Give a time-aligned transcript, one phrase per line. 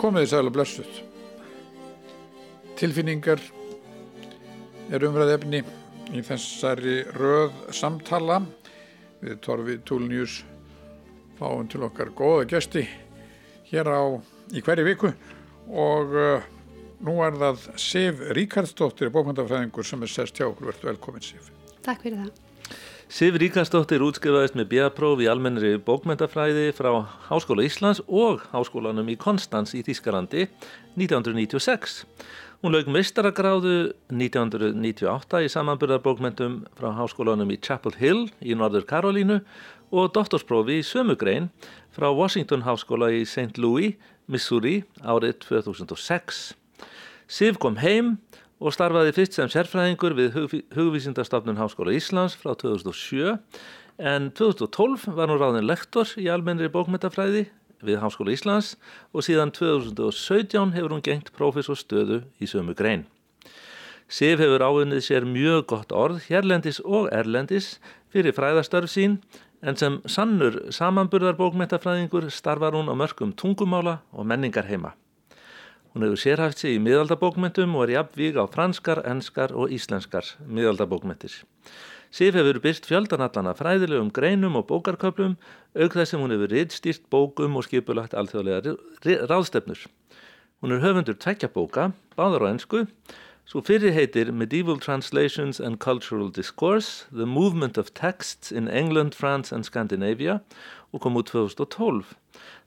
[0.00, 0.92] Komið þið sæl og blessuð.
[2.80, 3.42] Tilfinningar
[4.88, 5.60] er umræð efni
[6.16, 8.38] í þessari röð samtala
[9.20, 10.38] við Torfi Túlnjús
[11.36, 12.86] fáum til okkar góða gesti
[13.68, 14.02] hér á
[14.56, 15.12] í hverju viku
[15.68, 16.48] og uh,
[17.04, 21.52] nú er það Sif Ríkardsdóttir bókmyndafræðingur sem er sest hjá okkur, verður velkomin Sif.
[21.84, 22.49] Takk fyrir það.
[23.10, 26.92] Sif Ríkarsdóttir útskrifaðist með bíapróf í almennri bókmentafræði frá
[27.26, 30.44] Háskóla Íslands og Háskólanum í Konstans í Þískalandi
[30.94, 32.04] 1996.
[32.62, 33.74] Hún lög mistaragráðu
[34.14, 39.40] 1998 í samanburðarbókmentum frá Háskólanum í Chapel Hill í Norður Karolínu
[39.90, 41.50] og doktorsprófi í sömugrein
[41.90, 43.58] frá Washington Háskóla í St.
[43.58, 43.98] Louis,
[44.30, 46.52] Missouri árið 2006.
[47.26, 48.20] Sif kom heim
[48.60, 50.36] og starfaði fyrst sem sérfræðingur við
[50.76, 53.38] hugvísindastofnun Háskóla Íslands frá 2007
[54.00, 57.46] en 2012 var hún ráðin lektor í almennri bókmetafræði
[57.80, 58.74] við Háskóla Íslands
[59.16, 63.06] og síðan 2017 hefur hún gengt profesorstöðu í sömu grein.
[64.10, 67.78] Sif hefur ávinnið sér mjög gott orð hérlendis og erlendis
[68.12, 69.20] fyrir fræðastörf sín
[69.62, 74.96] en sem sannur samanburðarbókmetafræðingur starfar hún á mörgum tungumála og menningar heima.
[75.90, 81.32] Hún hefur sérhæft sig í miðaldabókmentum og er jafnvíg á franskar, enskar og íslenskar miðaldabókmentir.
[82.14, 85.34] Sif hefur byrst fjöldanallana fræðilegum greinum og bókarköplum,
[85.74, 88.76] auk þess sem hún hefur rittstýrt bókum og skipulagt alþjóðlega
[89.30, 89.82] ráðstefnur.
[90.62, 92.84] Hún er höfundur tvekja bóka, báðar á ennsku,
[93.42, 99.50] svo fyrir heitir Medieval Translations and Cultural Discourse, The Movement of Texts in England, France
[99.50, 100.38] and Scandinavia
[100.92, 102.14] og kom út 2012.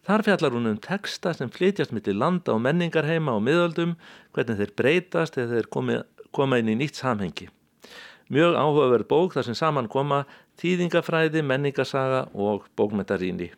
[0.03, 3.93] Þar fjallar hún um texta sem flytjast millir landa og menningar heima og miðöldum,
[4.35, 5.99] hvernig þeir breytast eða þeir komi,
[6.35, 7.47] koma inn í nýtt samhengi.
[8.33, 10.25] Mjög áhugaverð bók þar sem saman koma
[10.59, 13.53] þýðingafræði, menningasaga og bókmentaríni.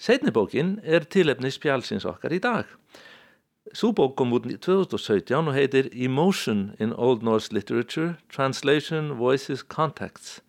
[0.00, 2.66] Setnibókin er tilefni spjálsins okkar í dag.
[3.70, 10.40] Súbók kom út 2017 og heitir Emotion in Old Norse Literature, Translation, Voices, Contacts.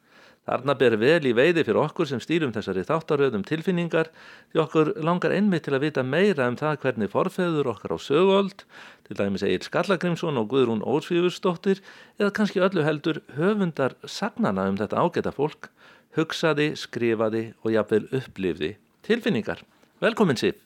[0.51, 4.09] Þarna ber vel í veiði fyrir okkur sem stýrum þessari þáttaröðum tilfinningar
[4.51, 8.65] því okkur langar einmitt til að vita meira um það hvernig forfeður okkar á sögöld,
[9.07, 11.79] til dæmis Egil Skallagrimsson og Guðrún Ósvífursdóttir
[12.19, 15.69] eða kannski öllu heldur höfundar sagnana um þetta ágæta fólk,
[16.17, 18.73] hugsaði, skrifaði og jafnvel upplifði
[19.07, 19.61] tilfinningar.
[20.03, 20.59] Velkomin Sif!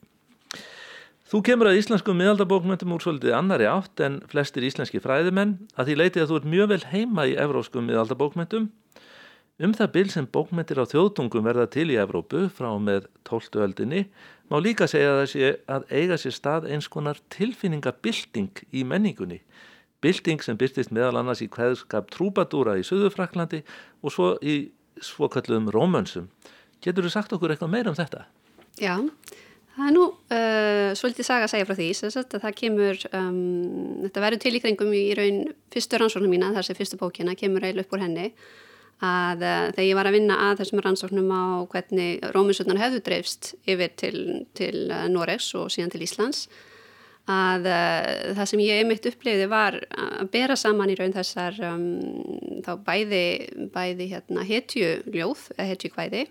[1.30, 6.00] Þú kemur að íslenskum miðaldabókmöntum úr svolítið annari átt en flestir íslenski fræðimenn að því
[6.02, 8.68] leiti að þú ert mjög vel heima í evróskum miðaldabókmöntum
[9.56, 13.62] Um það bil sem bókmyndir á þjóðtungum verða til í Evrópu frá með 12.
[13.64, 14.02] öldinni
[14.52, 19.40] má líka segja sé að eiga sér stað eins konar tilfinningabilding í menningunni.
[20.04, 23.62] Bilding sem byrtist meðal annars í hvaðskap trúbadúra í Suðufraklandi
[24.04, 24.58] og svo í
[25.00, 26.28] svokallum rómönsum.
[26.84, 28.26] Getur þú sagt okkur eitthvað meira um þetta?
[28.76, 29.00] Já,
[29.78, 31.90] það er nú uh, svolítið saga að segja frá því.
[32.12, 33.42] Að það kemur, um,
[34.04, 35.42] þetta verður til í kringum í raun
[35.72, 38.30] fyrstu rannsóknum mína, þar sem fyrstu bókina kemur eiginlega upp úr henni
[39.04, 43.52] að uh, þegar ég var að vinna að þessum rannsóknum á hvernig Róminsvöldnar hefðu dreifst
[43.68, 44.22] yfir til,
[44.56, 46.46] til uh, Noregs og síðan til Íslands
[47.32, 48.08] að uh,
[48.38, 51.86] það sem ég einmitt upplifði var að bera saman í raun þessar um,
[52.66, 53.26] þá bæði,
[53.74, 56.26] bæði hérna, hetjuljóð, hetjukvæði,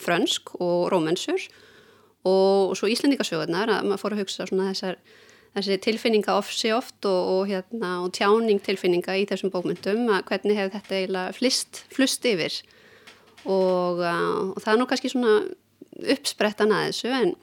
[0.00, 1.48] frönsk og rómensur
[2.28, 5.00] og svo Íslandikasögurnar að maður fór að hugsa svona þessar
[5.54, 10.58] þessi tilfinninga ofsi oft og, og, hérna, og tjáning tilfinninga í þessum bókmyndum að hvernig
[10.58, 12.58] hefur þetta eiginlega flist, flust yfir?
[13.44, 15.38] Og, uh, og það er nú kannski svona
[16.14, 17.34] uppsprettan að þessu en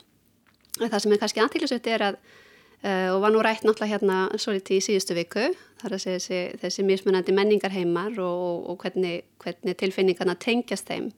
[0.81, 4.79] það sem er kannski aðtílisveit er að uh, og var nú rætt náttúrulega hérna svolítið
[4.79, 5.45] í síðustu viku
[5.81, 11.11] þar að segja þessi, þessi mismunandi menningar heimar og hvernig, hvernig tilfinningarna tengjast þeim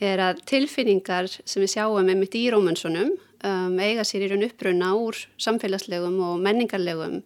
[0.00, 3.12] er að tilfinningar sem við sjáum einmitt í Rómanssonum
[3.44, 7.20] um, eiga sér í raun uppruna úr samfélagslegum og menningarlegum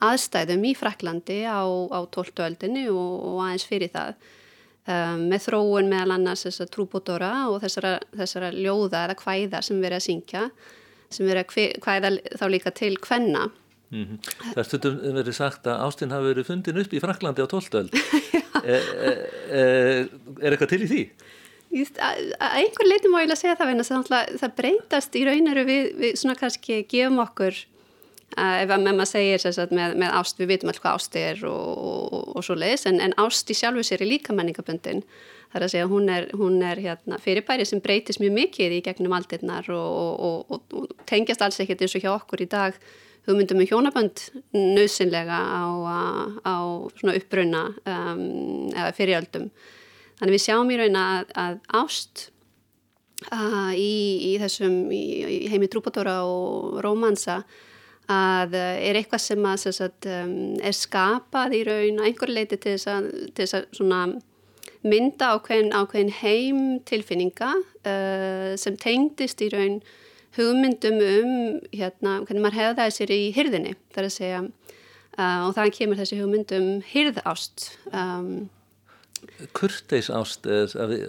[0.00, 2.44] aðstæðum í Fraklandi á, á 12.
[2.46, 7.96] öldinni og, og aðeins fyrir það um, með þróun meðal annars þessar trúbótora og þessara,
[8.16, 10.44] þessara ljóða eða kvæða sem verið að syngja
[11.10, 13.48] sem verið að kvæða þá líka til kvenna
[13.90, 14.54] mm -hmm.
[14.54, 17.74] Það stundum verið sagt að Ástinn hafi verið fundin upp í Fraklandi á 12.
[17.80, 17.94] öld
[18.74, 18.82] er,
[19.50, 20.08] er,
[20.40, 21.02] er eitthvað til í því?
[21.70, 25.90] Að einhver leitum á ég að segja það vegna það, það breytast í rauneru við,
[26.00, 27.58] við svona kannski gefum okkur
[28.30, 31.44] ef að með maður segir sagt, með, með ást, við vitum alltaf hvað ást er
[31.50, 35.02] og, og, og svo leiðis, en, en ást í sjálfu sér er líka menningaböndin
[35.50, 39.16] þar að segja hún er, hún er hérna, fyrirbæri sem breytist mjög mikið í gegnum
[39.18, 42.78] aldirnar og, og tengjast alls ekkert eins og hjá okkur í dag
[43.26, 44.22] hugmyndum um hjónabönd
[44.54, 45.62] nöðsynlega á,
[46.46, 46.56] á
[47.00, 48.24] svona uppbrunna um,
[48.70, 49.50] eða fyriröldum
[50.20, 52.26] Þannig við sjáum í raun að, að ást
[53.32, 53.92] uh, í,
[54.30, 55.02] í þessum í,
[55.40, 57.40] í heimi trúpatóra og rómansa
[58.10, 60.34] að er eitthvað sem, að, sagt, um,
[60.66, 64.18] er skapað í raun að einhver leiti til þess að, til þess að
[64.80, 69.80] mynda ákveðin, ákveðin heim tilfinninga uh, sem tengdist í raun
[70.36, 71.34] hugmyndum um
[71.74, 74.40] hérna, hvernig maður hefðaði sér í hyrðinni þar að segja.
[75.18, 78.48] Uh, og það kemur þessi hugmyndum hyrðást um,
[79.56, 80.46] Kurteis ást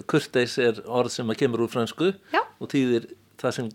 [0.08, 2.42] Kurteis er orð sem kemur úr fransku Já.
[2.60, 3.10] og týðir
[3.42, 3.72] það sem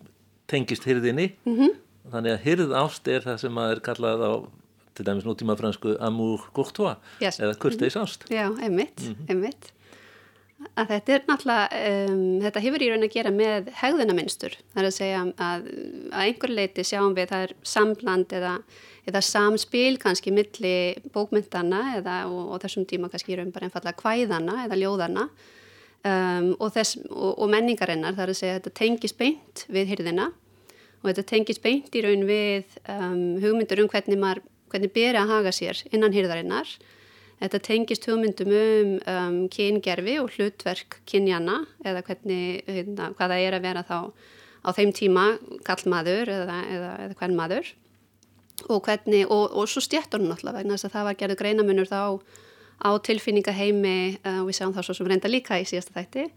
[0.51, 1.79] tengist hyrðinni mm -hmm.
[2.13, 4.33] þannig að hyrð ást er það sem er kallað á
[4.97, 7.41] til dæmis nútíma fransku amour courtois yes.
[7.41, 9.31] eða kurteis ást Já, einmitt, mm -hmm.
[9.31, 9.73] einmitt
[10.77, 11.81] að þetta er náttúrulega
[12.11, 15.67] um, þetta hefur í raun að gera með hegðunaminstur það er að segja að
[16.17, 18.55] að einhver leiti sjáum við það er sambland eða,
[19.07, 24.65] eða samspil kannski milli bókmyndana eða, og, og þessum tíma kannski raun bara einfallega kvæðana
[24.65, 29.17] eða ljóðana um, og, þess, og, og menningarinnar það er að segja að þetta tengis
[29.17, 30.29] beint við hyrðina
[31.03, 35.31] og þetta tengis beint í raun við um, hugmyndur um hvernig maður hvernig beri að
[35.31, 36.77] haga sér innan hyrðarinnar
[37.37, 43.57] Þetta tengist hugmyndum um, um kyngerfi og hlutverk kynjana eða hvernig, hérna, hvað það er
[43.59, 43.99] að vera þá
[44.65, 45.25] á þeim tíma
[45.67, 47.69] kallmaður eða, eða, eða hvern maður
[48.69, 52.03] og hvernig, og, og svo hún alltaf vegna þess að það var gerðu greinamunur þá
[52.77, 56.29] á tilfinningaheimi uh, og við sjáum það svo sem reynda líka í síðasta þætti.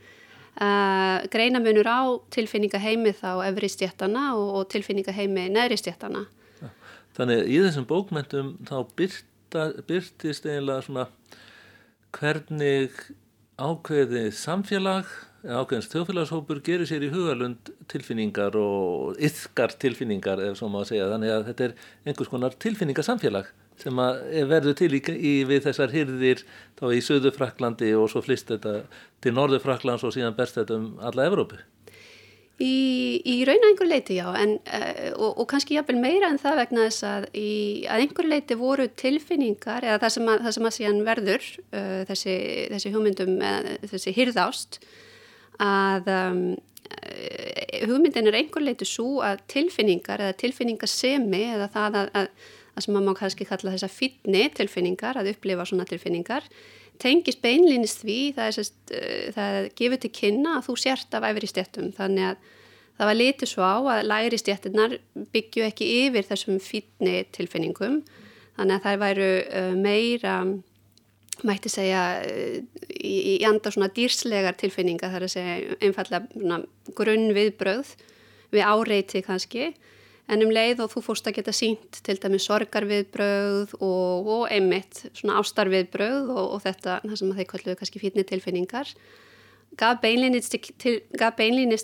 [0.60, 2.02] Uh, greinamunur á
[2.32, 6.26] tilfinningaheimi þá efri stjættana og, og tilfinningaheimi neðri stjættana
[7.20, 9.26] Þannig í þessum bókmentum þá byrt
[9.90, 11.06] byrtist eiginlega svona
[12.16, 12.94] hvernig
[13.60, 15.10] ákveðið samfélag
[15.44, 21.10] ákveðins þjófélagshópur gerir sér í hugalund tilfinningar og yðkar tilfinningar ef svo má að segja.
[21.14, 21.76] Þannig að þetta er
[22.06, 24.00] einhvers konar tilfinningarsamfélag sem
[24.50, 26.44] verður til í, í við þessar hyrðir
[26.80, 28.82] þá í söðu Fraklandi og svo flist þetta
[29.24, 31.62] til norðu Fraklands og síðan berst þetta um alla Evrópu.
[32.60, 36.42] Í, í raun að einhver leiti já en, uh, og, og kannski jáfnvel meira en
[36.42, 37.52] það vegna þess að í,
[37.88, 42.02] að einhver leiti voru tilfinningar eða það sem að, það sem að síðan verður uh,
[42.10, 42.36] þessi,
[42.74, 44.82] þessi hugmyndum eða, þessi hyrðást
[45.64, 46.42] að um,
[47.90, 52.30] hugmyndin er einhver leiti svo að tilfinningar eða tilfinningasemi eða það að, að,
[52.76, 56.48] að sem maður kannski kalla þessa fítni tilfinningar að upplifa svona tilfinningar
[57.00, 61.28] tengist beinlýnist því það er sérst, uh, það gefur til kynna að þú sért af
[61.30, 62.48] æfri stjættum þannig að
[63.00, 64.98] það var litið svo á að læri stjættunar
[65.36, 68.02] byggju ekki yfir þessum fítni tilfinningum.
[68.60, 70.34] Þannig að það væru uh, meira
[71.48, 72.58] mætti segja uh,
[72.96, 76.60] í, í anda svona dýrslegar tilfinninga þar að segja einfallega
[76.98, 77.94] grunn viðbröð
[78.56, 79.72] við áreiti kannski.
[80.30, 85.08] En um leið og þú fórst að geta sínt til dæmi sorgarviðbröð og, og einmitt
[85.18, 88.94] svona ástarviðbröð og, og þetta, sem þeir kalluðu kannski fítni tilfinningar
[89.78, 91.02] gaf beinlýnist til,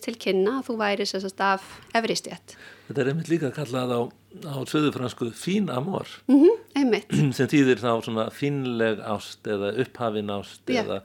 [0.05, 2.55] til kynna að þú væri sérstast af efristjætt.
[2.87, 4.01] Þetta er einmitt líka kallað á,
[4.45, 7.09] á söðufransku fín amor mm -hmm, einmitt.
[7.37, 11.01] sem týðir þá svona fínleg ást eða upphafin ást já, eða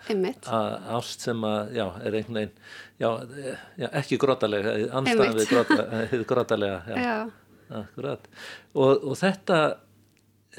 [0.96, 2.56] ást sem að, já, er einhvern veginn
[3.00, 3.10] já,
[3.76, 7.30] já ekki grótalega anstæðan við gróta, grótalega já, já.
[7.70, 8.28] akkurat
[8.74, 9.76] og, og þetta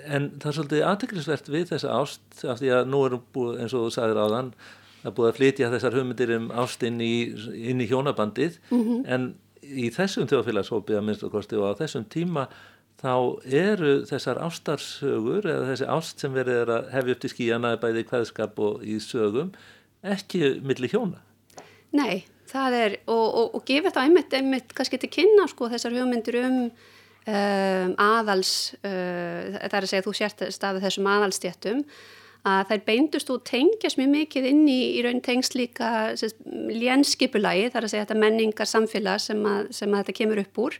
[0.07, 3.73] en það er svolítið aðteklisvert við þessa ást af því að nú erum búið eins
[3.73, 4.53] og þú sagðir á þann
[5.01, 9.01] það búið að flytja þessar hugmyndir um ást inn í, í hjónabandið mm -hmm.
[9.07, 9.31] en
[9.61, 12.47] í þessum þjóðfélagshópið að minnst og kosti og á þessum tíma
[13.01, 18.05] þá eru þessar ástarsögur eða þessi ást sem verið að hefja upp til skíjana bæði
[18.09, 19.51] hvaðskap og í sögum
[20.01, 21.21] ekki millir hjóna
[21.91, 25.97] Nei, það er og, og, og gefið það einmitt, einmitt kannski til kynna sko þessar
[25.97, 26.71] hugmyndir um
[27.27, 31.83] um, aðals uh, það er að segja þú sért stafið þessum aðalstjættum
[32.47, 36.13] að þær beindust og tengjast mjög mikið inn í, í raun tengst líka
[36.49, 40.79] lénskipulagi, þar að segja þetta menningar samfélag sem sem að þetta kemur upp úr.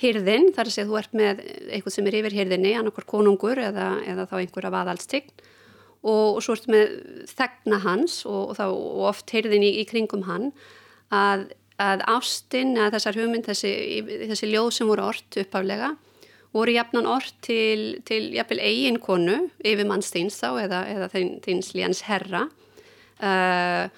[0.00, 3.90] Hýrðin, þar að segja þú ert með eitthvað sem er yfir hýrðinni, annarkor konungur eða,
[4.04, 5.30] eða þá einhver af aðalstign
[6.06, 6.96] og, og svo ert með
[7.32, 10.50] þegna hans og, og, þá, og oft hýrðin í, í kringum hann
[11.08, 11.46] að,
[11.80, 13.72] að ástinn, að þessar hugmynd, þessi,
[14.26, 15.94] þessi ljóð sem voru orrt uppaflega
[16.56, 21.08] voru jafnan orð til, til jafnvel eigin konu yfir manns þins þá eða, eða
[21.44, 22.46] þins líans herra.
[23.16, 23.88] Uh,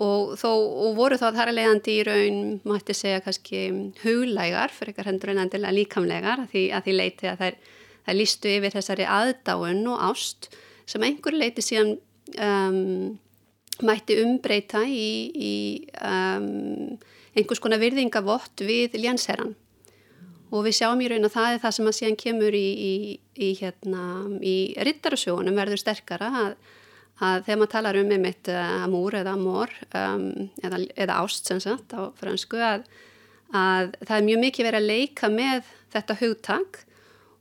[0.00, 0.48] og, þó,
[0.86, 3.64] og voru þá þar að leiðandi í raun, mætti segja kannski
[4.02, 7.58] huglægar fyrir ykkar hendur en endilega líkamlegar að því, að því leiti að þær,
[8.06, 10.52] þær lístu yfir þessari aðdáun og ást
[10.88, 11.96] sem einhver leiti síðan
[12.40, 13.18] um,
[13.84, 15.54] mætti umbreyta í, í
[16.00, 16.96] um,
[17.36, 19.54] einhvers konar virðingavott við lénsherran
[20.52, 22.92] og við sjáum í raun að það er það sem að síðan kemur í, í,
[23.40, 24.04] í, hérna,
[24.44, 24.56] í
[24.88, 26.52] rittarasjónum verður sterkara að,
[27.24, 30.28] að þegar maður talar um einmitt uh, amúr eða amor um,
[30.60, 32.84] eða, eða ást sem sagt á fransku að,
[33.56, 36.82] að það er mjög mikið verið að leika með þetta hugtak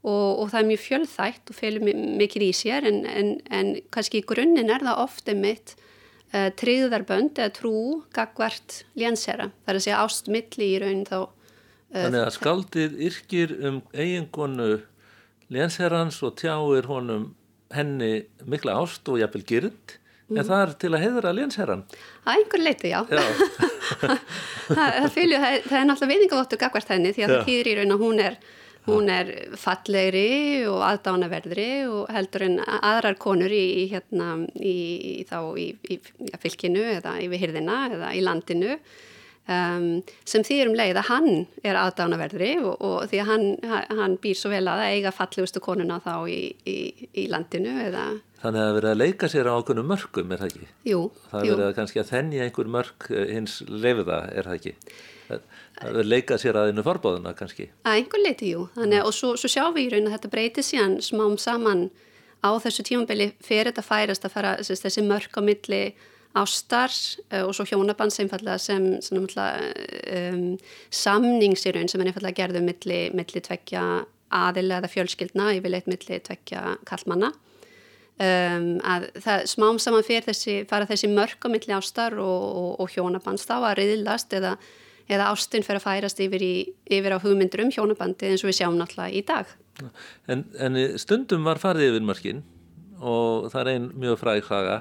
[0.01, 4.21] og, og það er mjög fjölþægt og fylgur mikið í sér en, en, en kannski
[4.21, 5.75] í grunninn er það ofte mitt
[6.31, 7.75] uh, tryggðarbönd eða trú
[8.15, 9.51] gagvart lénsera.
[9.65, 11.19] Það er að segja ástmiðli í raun þá.
[11.91, 14.69] Þannig að skaldið yrkir um eigingonu
[15.51, 17.31] lénsherans og tjáir honum
[17.75, 18.13] henni
[18.47, 19.97] mikla ást og jafnvel gyrnd
[20.31, 20.37] mm.
[20.37, 21.83] en það er til að heiðra lénsherran.
[22.23, 23.01] Að einhver leiti, já.
[23.11, 23.21] já.
[24.01, 24.17] það,
[24.71, 27.95] það, fylgur, það, það er náttúrulega viðingavottu gagvart henni því að það týðir í raun
[27.97, 28.41] að hún er
[28.81, 29.27] Hún er
[29.61, 35.99] fallegri og aðdánaverðri og heldur en aðrar konur í, hérna, í, þá í, í
[36.41, 38.79] fylkinu eða yfir hyrðina eða í landinu
[39.47, 39.85] um,
[40.25, 41.31] sem er um leið að hann
[41.63, 43.47] er aðdánaverðri og, og því að hann,
[44.01, 48.09] hann býr svo vel að eiga fallegustu konuna þá í landinu eða
[48.41, 50.67] Þannig að verið að leika sér á okkunum mörgum, er það ekki?
[50.89, 51.01] Jú.
[51.29, 54.73] Það verið að kannski að þennja einhver mörg eh, hins lefiða, er það ekki?
[55.27, 57.67] Það verið að leika sér að einu forbóðuna kannski?
[57.85, 58.63] Að einhver leiti, jú.
[58.73, 61.85] Þannig, og svo, svo sjáum við í raun að þetta breytir síðan smám saman
[62.41, 65.83] á þessu tímambili fyrir þetta færast að fara þessi mörg á milli
[66.37, 66.93] ástar
[67.33, 70.47] uh, og svo hjónabann sem, sem um,
[70.89, 73.85] samningsirun sem er einfallega gerðu milli, milli tvekja
[74.31, 77.33] aðilega eða fjölskyldna yfirleitt milli tvekja kallmanna
[78.21, 82.71] Um, að það smám saman fyrir þessi, fara þessi mörg á milli ástar og, og,
[82.83, 84.51] og hjónaband þá að riðlast eða,
[85.09, 86.55] eða ástin fyrir að færast yfir, í,
[86.91, 89.55] yfir á hugmyndur um hjónabandi eins og við sjáum náttúrulega í dag.
[90.29, 92.43] En, en stundum var farið yfir mörgin
[93.01, 94.77] og það er einn mjög fræg hraga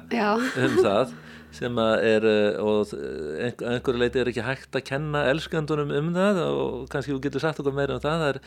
[0.61, 1.16] um það
[1.57, 6.85] sem er eh, og einhverju leiti er ekki hægt að kenna elskendunum um það og
[6.92, 8.38] kannski þú getur sagt okkur meira um það það er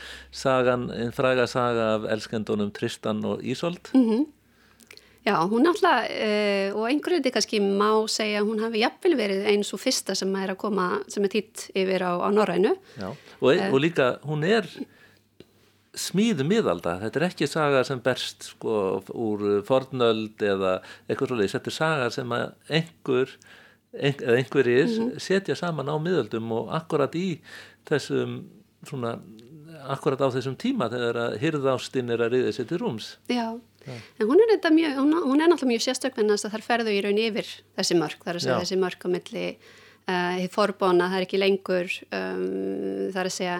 [0.44, 4.24] sagan, einn fræga saga af elskendunum Tristan og Ísolt mm
[5.24, 9.46] Já, hún alltaf, uh, og einhverju þetta kannski má segja að hún hafi jafnvel verið
[9.54, 12.74] eins og fyrsta sem er að koma, sem er týtt yfir á, á Norrænu.
[13.00, 14.68] Já, og, uh, og líka hún er
[15.94, 18.78] smíðu miðalda, þetta er ekki saga sem berst sko
[19.14, 22.46] úr fornöld eða eitthvað svolítið, þetta er saga sem að
[22.80, 23.36] einhver,
[23.94, 25.22] einhver einhverjir mm -hmm.
[25.22, 27.28] setja saman á miðaldum og akkurat í
[27.86, 28.42] þessum
[28.88, 29.20] svona,
[29.94, 33.18] akkurat á þessum tíma þegar að hyrðástinn er að riða sér til rúms.
[33.30, 37.02] Já, en hún er, mjög, hún, hún er náttúrulega mjög sérstökn en þar ferðu í
[37.04, 37.48] raun yfir
[37.78, 38.60] þessi mörg þar að Já.
[38.60, 39.48] þessi mörg á milli
[40.10, 43.58] uh, í forbóna, það er ekki lengur um, þar að segja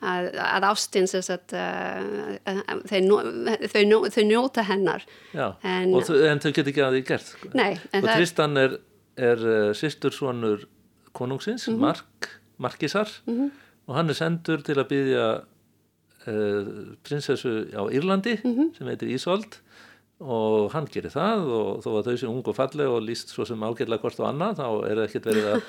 [0.00, 5.04] að, að ástins að, uh, þau, þau njóta hennar
[5.34, 7.52] en, þau, en þau get ekki að því gert sko.
[7.58, 8.76] Nei, og Tristan er,
[9.20, 10.66] er uh, sýstursvonur
[11.16, 11.80] konungsins, mm -hmm.
[11.80, 12.30] Mark
[12.60, 13.50] Markisar mm -hmm.
[13.86, 15.26] og hann er sendur til að byggja
[16.28, 16.66] uh,
[17.02, 18.78] prinsessu á Írlandi mm -hmm.
[18.78, 19.60] sem heitir Ísold
[20.20, 23.46] og hann gerir það og þó að þau sé ung og falleg og líst svo
[23.48, 25.60] sem ágjörlega hvort og annað þá er ekkert verið, að,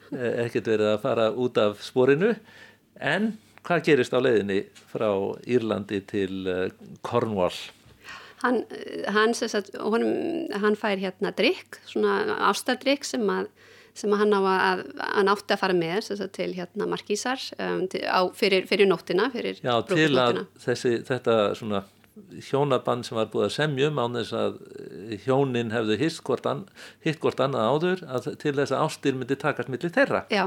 [0.44, 2.36] ekkert verið að fara út af sporinu
[3.00, 3.32] en
[3.66, 5.08] hvað gerist á leiðinni frá
[5.46, 6.68] Írlandi til uh,
[7.06, 7.56] Cornwall?
[8.42, 8.62] Hann,
[9.10, 13.48] hann, sagt, honum, hann fær hérna drikk, svona ástardrikk sem að
[13.96, 18.02] sem hann á að, hann átti að fara með sagt, til hérna markísar um, til,
[18.04, 21.80] á, fyrir, fyrir nóttina fyrir Já, til að þessi, þetta svona
[22.44, 26.62] hjónabann sem var búið að semjum án þess að eh, hjónin hefðu hitt hvort, an,
[27.04, 30.46] hitt hvort annað áður að til þess að ástil myndi takast millir þeirra Já.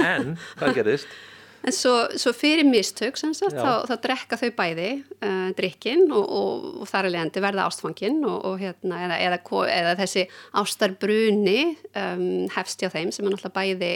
[0.00, 1.12] en hvað gerist?
[1.62, 4.88] En svo, svo fyrir mistök sagt, þá, þá drekka þau bæði
[5.22, 9.38] uh, drikkin og, og, og þar er leiðandi verða ástfangin og, og hérna, eða, eða,
[9.76, 10.26] eða þessi
[10.58, 11.60] ástarbruni
[11.94, 12.26] um,
[12.56, 13.92] hefst hjá þeim sem er náttúrulega bæði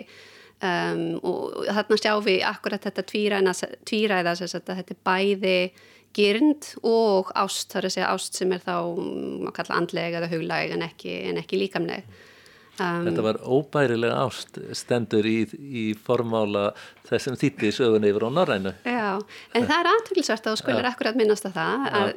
[0.62, 3.56] um, og þarna sjáum við akkurat þetta tvíræða
[3.90, 5.58] tvíræða að þetta er bæði
[6.16, 10.30] gyrnd og ást, þar er að segja ást sem er þá, maður kalla andlega eða
[10.32, 12.06] huglæg en ekki, en ekki líkamleg.
[12.76, 16.66] Um, Þetta var óbærilega ást stendur í, í formála
[17.08, 18.74] þessum þýtti sögun yfir á Norrænu.
[18.84, 19.16] Já,
[19.56, 22.12] en það er aðtökilsvært að þú skulir akkurat minnast að það að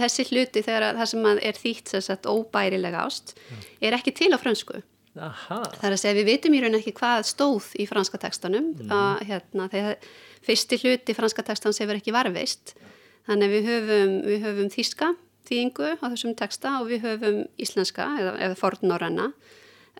[0.00, 3.34] þessi hluti þegar það sem er þýtt að óbærilega ást
[3.78, 4.82] er ekki til á fransku.
[5.16, 5.60] Aha.
[5.78, 8.90] Það er að segja við vitum í raun ekki hvað stóð í franska tekstanum mm.
[8.92, 10.10] að hérna þegar
[10.44, 12.74] fyrsti hluti franska tekstans hefur ekki varfist
[13.26, 15.12] þannig við höfum, við höfum þýska
[15.48, 19.30] þýðingu á þessum teksta og við höfum íslenska eða, eða fornnorranna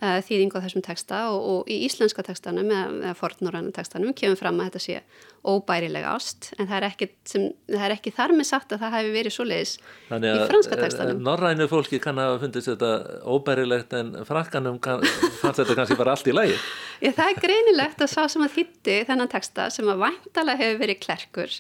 [0.03, 4.39] uh, þýðing á þessum texta og, og í íslenska textanum eða, eða fornnorranna textanum kemur
[4.41, 5.01] fram að þetta sé
[5.47, 8.97] óbærilega ást en það er ekki, sem, það er ekki þar með sagt að það
[8.97, 11.23] hefur verið svo leiðis í franska textanum.
[11.27, 12.93] Norrænu fólki kann að fundist þetta
[13.25, 14.81] óbærilegt en frakkanum
[15.43, 16.57] fannst þetta kannski bara allt í lægi.
[17.01, 20.81] Já, það er greinilegt að sá sem að þýtti þennan texta sem að væntalega hefur
[20.83, 21.59] verið klerkur.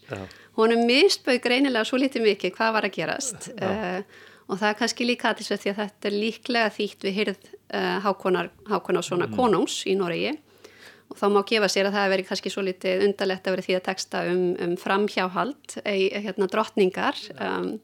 [0.57, 3.51] Hún er misböð greinilega svo litið mikið hvað var að gerast.
[3.61, 4.01] Uh,
[4.47, 8.51] og það er kannski líka aðeins því að þetta er líklega þýtt við hyrð hákonar,
[8.71, 9.37] hákonar svona mm.
[9.39, 10.35] konungs í Noregi.
[11.07, 13.75] Og þá má gefa sér að það veri kannski svo litið undarlegt að vera því
[13.79, 17.77] að texta um, um framhjáhald, hérna drottningar um,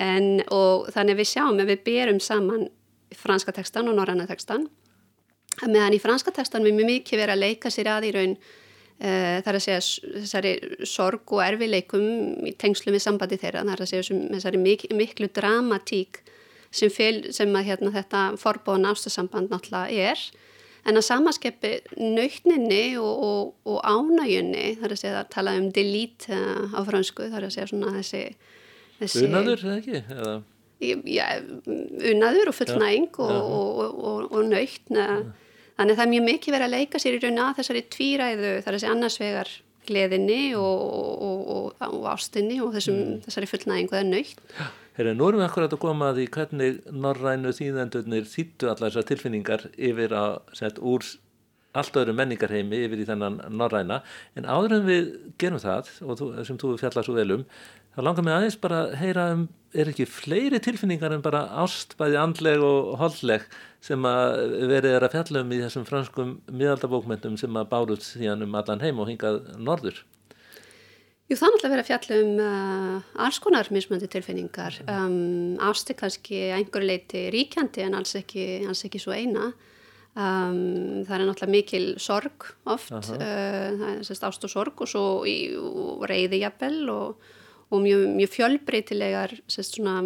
[0.00, 2.66] en og þannig við sjáum að við berum saman
[3.14, 4.66] franska textan og norranna textan
[5.62, 9.38] meðan í franska textan við mjög mikið verið að leika sér að í raun uh,
[9.46, 9.80] þar að segja
[10.18, 10.54] þessari
[10.88, 12.06] sorg og erfileikum
[12.48, 16.24] í tengslu við sambandi þeirra, þar að segja þessari mik miklu dramatík
[16.74, 20.26] sem, fel, sem að hérna, þetta forbóðan ástasamband náttúrulega er
[20.84, 26.36] En að samaskeppi nautninni og, og, og ánægjunni, þar að segja að tala um delete
[26.76, 28.20] á fransku, þar að segja svona þessi...
[28.98, 30.02] þessi unaður, eða ekki?
[30.02, 30.34] Eða?
[31.08, 31.24] Já,
[32.12, 35.00] unaður og fullnæging og, og nautn.
[35.74, 38.54] Þannig að það er mjög mikið verið að leika sér í raun að þessari tvíræðu,
[38.66, 39.54] þar að segja annarsvegar
[39.88, 43.18] gleðinni og ástinni og þessum, mm.
[43.24, 44.48] þessari fullnæging og það er nautn.
[44.52, 44.66] Já.
[44.94, 49.08] Herra, nú erum við akkurat að koma að því hvernig norrænu þýðendurnir þýttu allar þessar
[49.08, 51.02] tilfinningar yfir að set, úr
[51.74, 54.02] allt öðru menningarheimi yfir í þennan norræna.
[54.38, 55.08] En áður en við
[55.42, 57.44] gerum það og þú, sem þú fjallar svo vel um
[57.94, 61.94] þá langar mig aðeins bara að heyra um er ekki fleiri tilfinningar en bara ást
[61.98, 63.46] bæði andleg og holdleg
[63.82, 68.46] sem að verið er að fjalla um í þessum franskum miðaldabókmentum sem að báruð síðan
[68.46, 70.02] um allan heim og hingað norður
[71.24, 74.74] Jú, það er náttúrulega verið að fjalla um uh, alls konar mismöndi tilfinningar.
[74.92, 79.46] Um, ásti kannski einhverju leiti ríkjandi en alls ekki, alls ekki svo eina.
[80.14, 84.90] Um, það er náttúrulega mikil sorg oft, uh, það er sérst ást og sorg og
[84.90, 87.30] svo í, og reyði jafnvel og,
[87.72, 90.02] og mjög, mjög fjölbreytilegar, sérst svona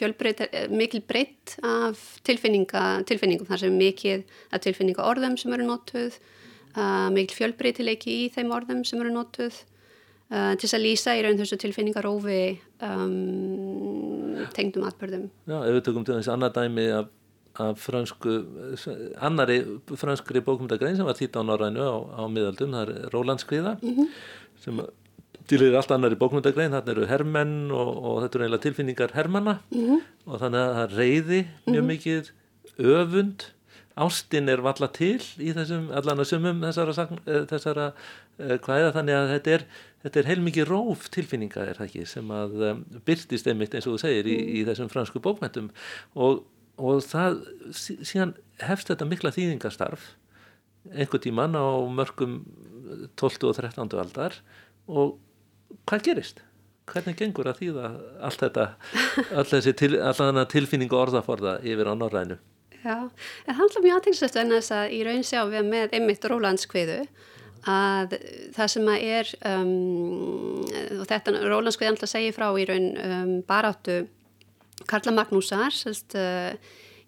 [0.00, 0.40] fjölbreyt,
[0.72, 4.24] mikil breytt af tilfinningum þar sem mikið
[4.56, 6.16] af tilfinninga orðum sem eru nótuð,
[6.78, 9.60] uh, mikil fjölbreytileiki í þeim orðum sem eru nótuð
[10.32, 12.36] Uh, til að lýsa í raun þessu tilfinningarófi
[12.86, 15.26] um, tengdum atbyrðum.
[15.44, 17.10] Já, ef við tökum til þessi annar dæmi af,
[17.60, 18.38] af fransku,
[19.20, 19.58] annari
[20.00, 24.08] franskri bókumdagrein sem var þýtt á Norrænu á, á miðaldum, það er Rólandskviða mm -hmm.
[24.64, 24.80] sem
[25.52, 29.84] tilir allt annari bókumdagrein, þarna eru hermenn og, og þetta eru eiginlega tilfinningar hermanna mm
[29.84, 30.00] -hmm.
[30.24, 31.92] og þannig að það reyði mjög mm -hmm.
[31.92, 32.32] mikið
[32.78, 33.52] öfund
[33.92, 37.92] Ástin er valla til í þessum allan að sumum þessara, eh, þessara
[38.40, 39.66] uh, hvaða þannig að þetta er
[40.02, 43.96] þetta er heilmikið róf tilfinninga er það ekki sem að um, byrtist einmitt eins og
[43.96, 45.70] þú segir í, í þessum fransku bókmæntum
[46.18, 46.42] og,
[46.78, 47.42] og það
[47.76, 50.12] síðan hefst þetta mikla þýðingastarf
[50.90, 52.40] einhver tíman á mörgum
[53.16, 53.46] 12.
[53.48, 53.92] og 13.
[54.02, 54.40] aldar
[54.90, 55.18] og
[55.86, 56.42] hvað gerist?
[56.90, 57.90] Hvernig gengur að þýða
[58.26, 62.40] allt þetta til, allan tilfinning og orðaforða yfir á norrænu?
[62.82, 63.06] Já,
[63.46, 66.98] það handla mjög aðtækst en þess að í raun sjá við með einmitt Rólandskviðu
[67.68, 68.16] að
[68.56, 69.72] það sem að er um,
[70.98, 74.02] og þetta Rólandskvið alltaf segir frá í raun um, baráttu
[74.90, 76.50] Karla Magnúsar sérst, uh,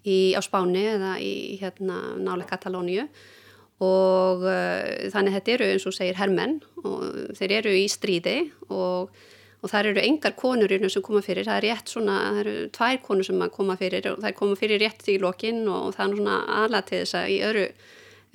[0.06, 3.08] í, á Spáni eða í hérna, nálega Katalóníu.
[3.82, 8.36] Og uh, þannig þetta eru eins og segir hermenn og þeir eru í stríði
[8.68, 9.10] og,
[9.58, 12.40] og það eru engar konur í raun sem koma fyrir, það er rétt svona, það
[12.44, 16.06] eru tvær konur sem koma fyrir og það koma fyrir rétt í lokin og það
[16.06, 17.68] er svona aðlætt til þess að í öru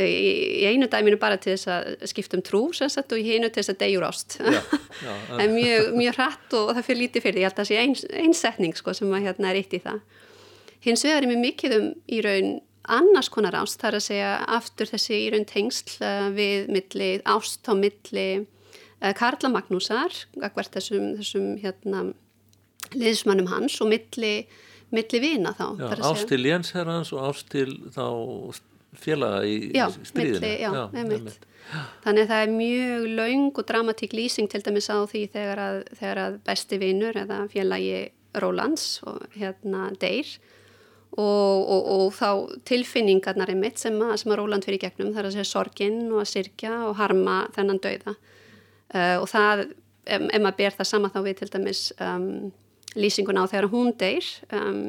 [0.06, 3.62] í einu dæminu bara til þess að skipta um trú sagt, og í einu til
[3.62, 4.40] þess að degjur ást.
[5.42, 7.78] En mjög, mjög hratt og það fyrir lítið fyrir því, ég held að það sé
[8.20, 10.02] einn ein sko, sem að, hérna, er eitt í það.
[10.84, 12.54] Hins vegar er mér mikið um í raun
[12.90, 17.10] annars konar ást, það er að segja aftur þessi í raun tengsl uh, við milli,
[17.30, 22.08] ást á milli uh, Karla Magnúsar þessum, þessum hérna,
[22.96, 24.34] liðsmannum hans og milli
[24.96, 28.06] milli vina þá Já, ást til Jens herrans og ást til þá
[28.98, 30.40] félaga í já, stríðinu.
[30.40, 31.34] milli, já, já,
[32.04, 35.82] þannig að það er mjög laung og dramatík lýsing til dæmis á því þegar að,
[36.00, 38.00] þegar að besti vinnur eða félagi
[38.40, 40.30] Rólands og hérna deyr
[41.18, 42.30] og, og, og þá
[42.70, 46.02] tilfinningarnar er mitt sem að, sem að Róland fyrir gegnum það er að segja sorgin
[46.12, 48.16] og að sirkja og harma þennan dauða.
[48.90, 49.64] Uh, og það,
[50.06, 52.28] ef, ef maður ber það sama þá við til dæmis um,
[52.98, 54.84] lýsingun á þegar hún deyr um,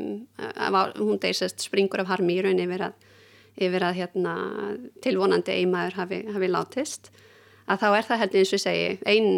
[0.96, 3.09] hún deyr sérst springur af harmi í rauninni verið að
[3.56, 4.34] yfir að hérna,
[5.04, 7.10] tilvonandi eiginmaður hafi, hafi látist
[7.70, 9.28] að þá er það heldur eins og segi ein,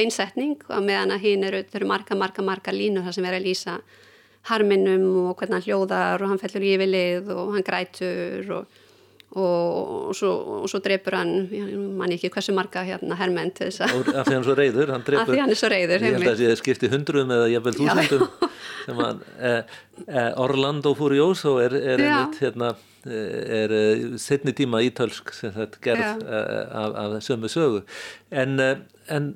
[0.00, 3.38] ein setning og meðan að hinn eru, eru marga, marga, marga línur þar sem er
[3.38, 3.76] að lýsa
[4.50, 8.80] harminum og hvernig hann hljóðar og hann fellur í yfirlið og hann grætur og,
[9.36, 11.34] og, svo, og svo drefur hann,
[11.98, 14.92] mann ekki hversu marga hérna herrmenn til þess að af því hann er svo reyður,
[14.94, 17.48] hann drefur, af því hann er svo reyður ég held að það skipti hundruðum eða
[17.54, 18.26] jafnvel þúsundum
[18.86, 22.74] sem hann eh, eh, Orlando Furioso er, er einmitt hérna
[23.06, 26.22] er eh, setni tíma ítölsk sem þetta gerð.
[26.26, 27.82] Eh, af, af sömu sögu.
[28.30, 28.58] En,
[29.08, 29.34] en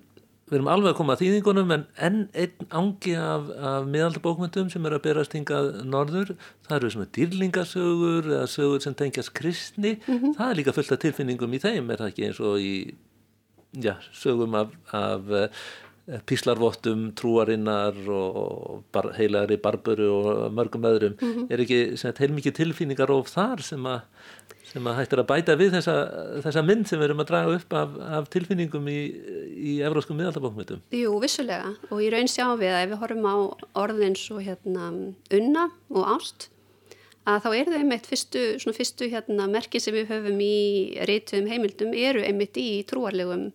[0.51, 4.89] við erum alveg að koma að þýðingunum en enn einn ángi af, af miðaldabókmyndum sem
[4.89, 6.33] er að berast hingað norður,
[6.67, 10.35] það eru svona dýrlingasögur eða sögur sem tengjast kristni, mm -hmm.
[10.39, 12.75] það er líka fullt af tilfinningum í þeim, er það ekki eins og í
[13.79, 15.49] já, sögum af, af eh,
[16.27, 21.47] píslarvottum, trúarinnar og bar, heilari barburu og mörgum öðrum, mm -hmm.
[21.51, 21.81] er ekki
[22.19, 24.01] heilmikið tilfinningaróf þar sem að
[24.71, 25.95] sem að hættir að bæta við þessa,
[26.45, 29.01] þessa mynd sem við erum að draga upp af, af tilfinningum í,
[29.57, 30.83] í evróskum miðaldabókmyndum.
[30.95, 33.37] Jú, vissulega og í raun sjáum við að ef við horfum á
[33.83, 34.93] orðin svo hérna
[35.35, 36.51] unna og ást
[37.29, 38.45] að þá eru þau einmitt fyrstu,
[38.77, 40.55] fyrstu hérna merki sem við höfum í
[41.09, 43.51] reytum heimildum eru einmitt í trúarlegum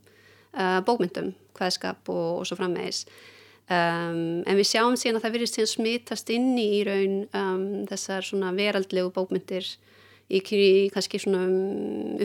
[0.56, 3.06] uh, bókmyndum, hvaðskap og, og svo frammeðis.
[3.66, 8.28] Um, en við sjáum síðan að það virðist síðan smitast inn í raun um, þessar
[8.28, 9.72] svona veraldlegu bókmyndir
[10.30, 11.46] í kannski svona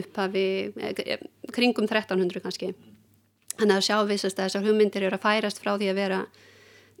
[0.01, 0.45] upphafi
[0.81, 1.17] eh,
[1.53, 2.71] kringum 1300 kannski
[3.59, 6.21] þannig að sjá vissast að þessar hugmyndir eru að færast frá því að vera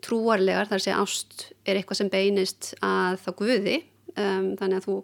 [0.05, 3.77] trúarlegar þar sé ást er eitthvað sem beinist að þá guði
[4.15, 4.97] um, þannig að þú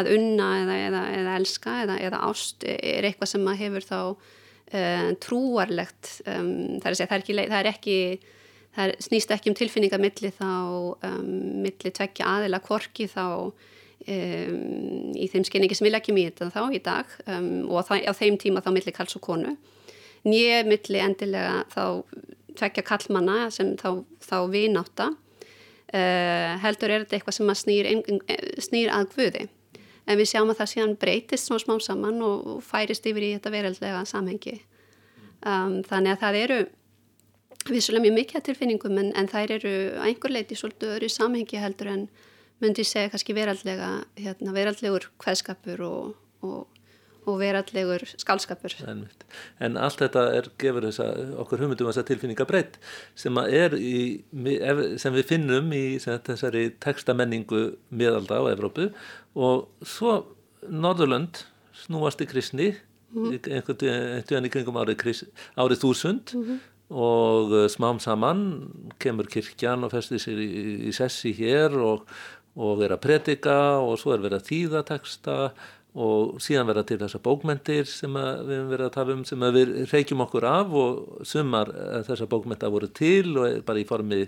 [0.00, 3.98] að unna eða, eða, eða elska eða, eða ást er eitthvað sem hefur þá
[4.76, 7.98] um, trúarlegt um, það, er, það, er ekki, það er ekki
[8.72, 11.30] það snýst ekki um tilfinningamilli þá um,
[11.66, 13.52] milli tveggja aðila korki þá
[14.02, 18.08] Um, í þeim skynningi sem við leggjum í þetta þá í dag um, og það,
[18.10, 19.52] á þeim tíma þá millir kalls og konu
[20.26, 21.84] nýja millir endilega þá
[22.58, 27.90] tvekja kallmanna sem þá, þá vináta uh, heldur er þetta eitthvað sem snýr,
[28.66, 29.44] snýr að guði
[30.06, 33.52] en við sjáum að það síðan breytist svona smá saman og færist yfir í þetta
[33.54, 34.58] veraldlega samhengi.
[35.42, 36.58] Um, þannig að það eru
[37.70, 42.04] vissulega mjög mikið tilfinningum en, en þær eru einhver leiti svolítið öðru samhengi heldur en
[42.62, 46.12] myndi segja kannski veraldlega hérna, veraldlegur hveðskapur og,
[46.46, 46.81] og,
[47.28, 49.04] og veraldlegur skálskapur en,
[49.62, 51.08] en allt þetta er gefur þessa,
[51.42, 52.78] okkur hugmyndum þessa tilfinninga breytt
[53.18, 53.38] sem,
[55.02, 58.90] sem við finnum í þessari textamenningu miðalda á Evrópu.
[59.38, 60.22] Og svo
[60.62, 61.44] Norðurlönd
[61.84, 62.72] snúast í kristni
[63.14, 63.38] mm.
[63.50, 65.24] einhvern veginn í kringum árið,
[65.58, 66.36] árið þúsund.
[66.36, 66.60] Mm -hmm
[66.92, 68.68] og smám saman
[69.00, 70.48] kemur kirkjan og festir sér í,
[70.88, 72.04] í sessi hér og,
[72.52, 75.36] og vera að predika og svo er verið að þýða texta
[75.92, 79.72] og síðan vera til þessar bókmentir sem við hefum verið að tala um sem við
[79.90, 84.22] reykjum okkur af og sumar eh, þessar bókmenta voru til og bara í formi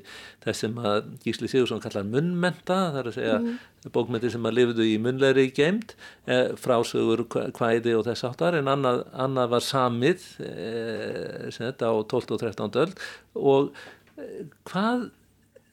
[0.45, 3.57] þess sem að Gísli Sigursson kallar munnmenta það er að segja mm.
[3.97, 5.97] bókmentir sem að lifiðu í munnleiri geimt
[6.29, 12.37] eh, frásögur hvæði og þess áttar en annað, annað var samið eh, þetta á 12.
[12.37, 12.81] og 13.
[12.85, 12.93] öll
[13.41, 13.85] og
[14.21, 15.09] eh, hvað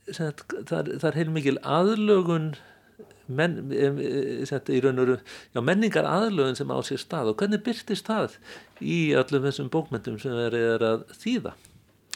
[0.08, 2.54] það, það er heilmikil aðlögun
[3.28, 3.58] men,
[4.50, 5.18] sagt, raunur,
[5.54, 8.38] já, menningar aðlögun sem á sér stað og hvernig byrtist það
[8.82, 11.54] í öllum þessum bókmyndum sem er, er að þýða?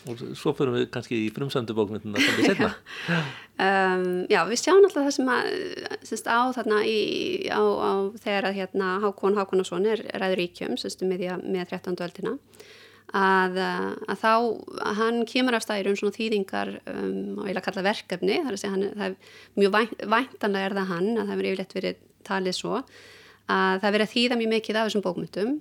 [0.06, 2.68] Og svo fyrir við kannski í frumsöndu bókmynduna sem við setna
[3.10, 5.48] um, Já, við sjáum alltaf það sem að
[6.06, 7.00] semst, á þarna í,
[7.50, 7.91] á, á,
[8.22, 11.98] þegar að hérna Hákon Hákonarsson er ræður íkjöm semst, með, með 13.
[12.06, 12.36] öldina
[13.15, 14.32] að, eh, að þá
[14.89, 18.39] að hann kemur af stæður um svona þýðingar um, og ég vil að kalla verkefni
[18.41, 21.54] þar að segja hann, það er mjög vænt, væntanlega er það hann að það verið
[21.54, 22.82] yfirlegt verið talið svo
[23.45, 25.56] að það verið að þýða mjög mikið af þessum bókmyndum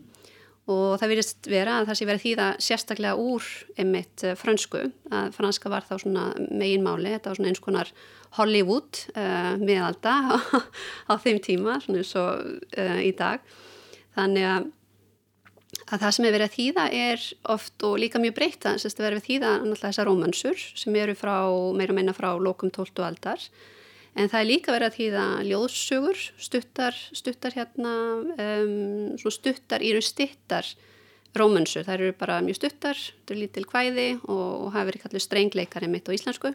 [0.74, 4.84] og það verið vera að það sé verið að þýða sérstaklega úr einmitt eh, fransku
[5.12, 7.92] að franska var þá svona meginmáli þetta var svona eins konar
[8.34, 10.36] Hollywood uh, meðalda á,
[11.10, 12.40] á þeim tíma svona eins og
[12.74, 13.44] uh, í dag.
[14.16, 14.66] Þannig að
[15.92, 18.96] að það sem er verið að þýða er oft og líka mjög breyta þess að
[18.96, 21.36] það verið að þýða náttúrulega þessar rómansur sem eru frá,
[21.76, 23.04] meira meina frá lokum 12.
[23.04, 23.44] aldar.
[24.14, 27.94] En það er líka verið að þýða ljóðsugur, stuttar, stuttar hérna,
[28.38, 30.68] um, stuttar í raun stittar
[31.34, 35.24] rómansur, það eru bara mjög stuttar, þetta er lítil kvæði og, og hafa verið kallið
[35.26, 36.54] strengleikari mitt á íslensku.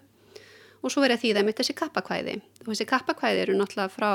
[0.79, 2.37] Og svo verið að þýða mitt þessi kappakvæði.
[2.63, 4.13] Og þessi kappakvæði eru náttúrulega frá,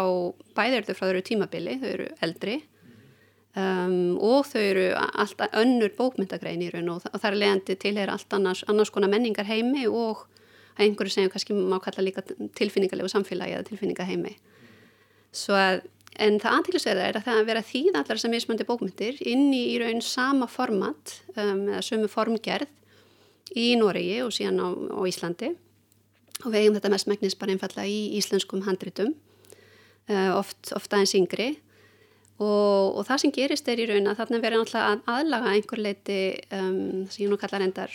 [0.56, 2.62] bæðir þau frá þau eru tímabili, þau eru eldri
[3.54, 7.92] Um, og þau eru alltaf önnur bókmyndagrein í raun og, og það er leiðandi til
[8.02, 10.24] er allt annars, annars konar menningar heimi og
[10.74, 12.24] einhverju sem kannski má kalla líka
[12.58, 14.32] tilfinningarlegu samfélagi eða tilfinningaheimi.
[15.30, 15.84] Svo að
[16.22, 19.62] en það antíklusverða er að það að vera þýð allar sem mismöndi bókmyndir inn í,
[19.74, 25.52] í raun sama format um, eða sömu formgerð í Noregi og síðan á, á Íslandi.
[26.44, 29.14] Og við eigum þetta mest megnis bara einfalla í íslenskum handritum
[30.10, 31.52] uh, oft, oft aðeins yngri
[32.42, 35.82] Og, og það sem gerist er í raun að þarna verður náttúrulega að aðlaga einhver
[35.84, 36.16] leiti
[36.56, 37.92] um, sem ég nú kallar endar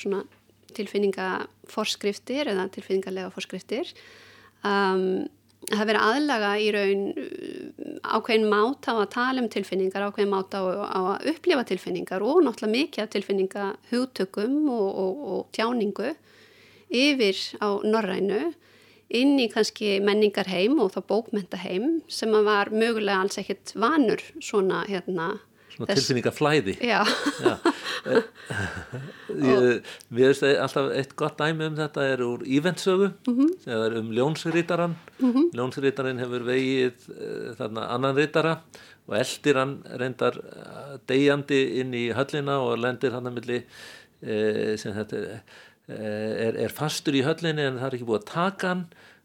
[0.77, 3.91] tilfinningaforskriftir eða tilfinningarlega forskriftir.
[4.63, 5.27] Um,
[5.67, 10.63] það verður aðlaga í raun uh, ákveðin máta á að tala um tilfinningar, ákveðin máta
[10.63, 16.13] á, á að upplifa tilfinningar og náttúrulega mikið af tilfinningahugtökum og, og, og tjáningu
[16.89, 18.53] yfir á norrænu
[19.09, 24.85] inn í kannski menningarheim og þá bókmentaheim sem að var mögulega alls ekkit vanur svona
[24.89, 25.37] hérna
[25.79, 26.73] Svona tilfinningaflæði.
[26.83, 27.05] Já.
[27.39, 27.53] Já.
[29.39, 33.53] Ég, við veist alltaf eitt gott dæmi um þetta er úr ívendsögu mm -hmm.
[33.63, 35.45] það er um ljónsrýtaran mm -hmm.
[35.55, 38.57] ljónsrýtarin hefur vegið uh, þarna annan rýtara
[39.07, 44.75] og eldir hann reyndar uh, degjandi inn í höllina og lendir hann að milli uh,
[44.77, 45.41] sem þetta
[45.89, 48.83] er, er fastur í höllinni en það er ekki búið að taka hann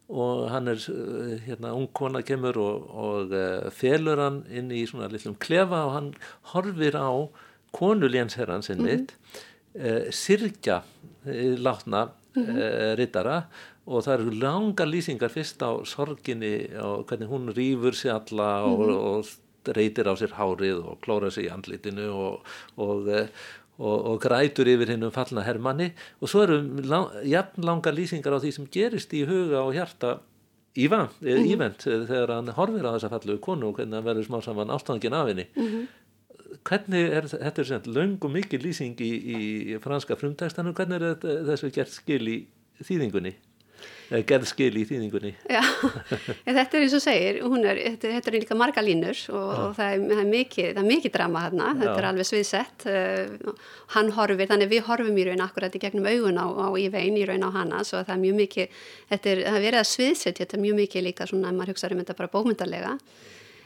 [0.09, 0.81] og hann er
[1.47, 3.35] hérna ung kona kemur og, og
[3.73, 6.11] felur hann inn í svona litlum klefa og hann
[6.53, 7.09] horfir á
[7.75, 9.87] konuljansherran sinni mm -hmm.
[9.87, 10.83] eh, sirkja
[11.27, 12.59] eh, látna mm -hmm.
[12.59, 13.45] eh, rittara
[13.87, 18.79] og það eru langa lýsingar fyrst á sorginni og hvernig hún rýfur sér alla og,
[18.79, 18.99] mm -hmm.
[18.99, 19.27] og
[19.77, 22.45] reytir á sér hárið og klóra sér í andlitinu og,
[22.77, 23.29] og eh,
[23.75, 25.89] Og, og grætur yfir hennum fallna herrmanni
[26.23, 30.21] og svo eru lang, jafn langa lýsingar á því sem gerist í huga og hjarta
[30.79, 32.07] ívent mm -hmm.
[32.07, 35.27] þegar hann horfir á þessa fallu konu og hvernig hann verður smá saman ástangin af
[35.27, 35.87] henni mm -hmm
[36.63, 41.15] hvernig er þetta er sem löng og mikið lýsing í, í franska frumtækstanu, hvernig er
[41.15, 42.37] þetta, þessu gert skil í
[42.85, 43.35] þýðingunni?
[44.29, 45.33] Gerð skil í þýðingunni.
[45.51, 45.61] Já,
[46.47, 49.93] þetta er eins og segir er, þetta, þetta er líka marga línur og, og það,
[49.95, 51.99] er, það, er mikið, það er mikið drama hérna þetta Já.
[51.99, 56.41] er alveg sviðsett uh, hann horfir, þannig við horfum í raun akkurat í gegnum augun
[56.41, 59.45] á, á í vein í raun á hana svo það er mjög mikið, þetta er,
[59.53, 62.35] er verið að sviðsett þetta er mjög mikið líka svona, maður hugsaður um þetta bara
[62.35, 62.99] bómyndarlega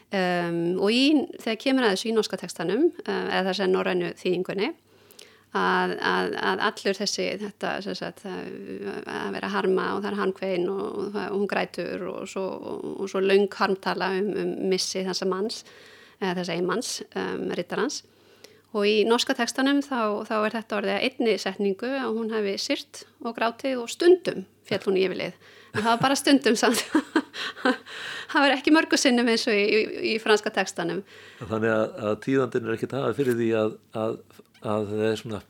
[0.09, 1.03] Um, og í,
[1.37, 4.70] þegar kemur að þessu í norska tekstanum uh, eða þessi norrænu þýðingunni
[5.56, 10.84] að, að, að allur þessi þetta sagt, að vera harma og það er hankvein og,
[10.88, 12.44] og, og hún grætur og svo,
[12.98, 15.62] og svo laung harmtala um, um missi þessa manns
[16.18, 18.02] eða þessa einmanns, um, rittarans
[18.76, 22.56] og í norska tekstanum þá, þá er þetta orðið að einni setningu að hún hefði
[22.61, 25.38] syrt og grátið og stundum fjall hún yfirlið.
[25.72, 26.82] En það var bara stundum samt.
[28.28, 29.80] Það var ekki mörgu sinnum eins og í, í,
[30.11, 30.98] í franska tekstanum
[31.38, 34.16] Þannig að, að tíðandin er ekki það fyrir því að, að,
[34.66, 35.42] að er svona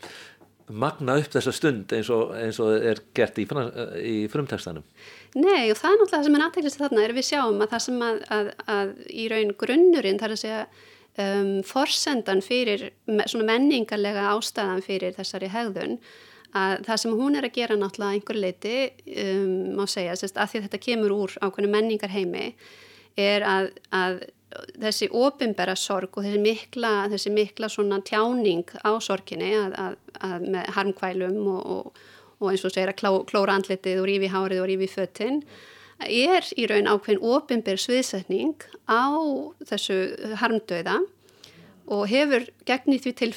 [0.68, 3.46] magna upp þessa stund eins og, eins og er gert í,
[4.04, 4.84] í frumtekstanum
[5.38, 7.84] Nei og það er náttúrulega það sem er aðtæklist þarna er við sjáum að það
[7.86, 8.06] sem
[8.76, 10.62] að í raun grunnurinn þar að segja
[11.18, 12.88] um, forsendan fyrir
[13.26, 15.98] svona menningarlega ástæðan fyrir þessari hegðun
[16.56, 18.76] að það sem hún er að gera náttúrulega einhver leiti,
[19.24, 22.46] um, má segja, að því að þetta kemur úr ákveðinu menningar heimi,
[23.18, 24.22] er að, að
[24.80, 27.68] þessi ofinbæra sorg og þessi mikla, þessi mikla
[28.06, 31.98] tjáning á sorginni að, að, að með harmkvælum og, og,
[32.38, 35.42] og eins og segir að kló, klóra andletið og rífi hárið og rífi fötinn
[35.98, 38.56] er í raun ákveðin ofinbæra sviðsetning
[38.86, 39.10] á
[39.66, 39.98] þessu
[40.40, 41.00] harmdöða
[41.88, 43.32] og hefur gegnir því til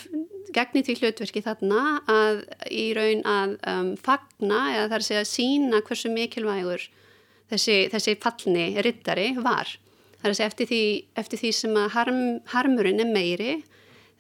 [0.52, 5.82] gegnir því hlutverki þarna að í raun að um, fagna eða þar sé að sína
[5.88, 6.84] hversu mikilvægur
[7.52, 9.72] þessi, þessi fallni rittari var.
[10.22, 10.82] Það er að segja eftir því,
[11.18, 13.54] eftir því sem að harm, harmurinn er meiri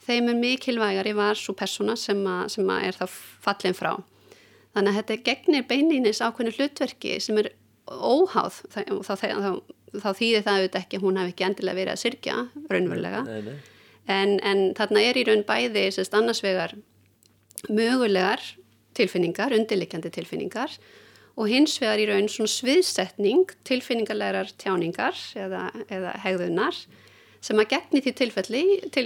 [0.01, 3.91] þeim er mikilvægari var svo persóna sem, að, sem að er þá fallin frá.
[4.73, 7.51] Þannig að þetta gegnir beinlýnis ákveðinu hlutverki sem er
[7.85, 9.51] óháð þá, þá, þá,
[9.99, 12.37] þá þýðir það auðvitað ekki hún hef ekki endilega verið að syrkja
[12.71, 13.21] raunverulega.
[13.27, 13.59] Nei, nei
[14.09, 16.75] en, en þarna er í raun bæði sérst annarsvegar
[17.69, 18.41] mögulegar
[18.97, 20.73] tilfinningar, undirlikjandi tilfinningar
[21.39, 26.81] og hins vegar í raun svona sviðsetning tilfinningarlegar tjáningar eða, eða hegðunar
[27.41, 28.63] sem að gegni því tilfelli,
[28.93, 29.05] til,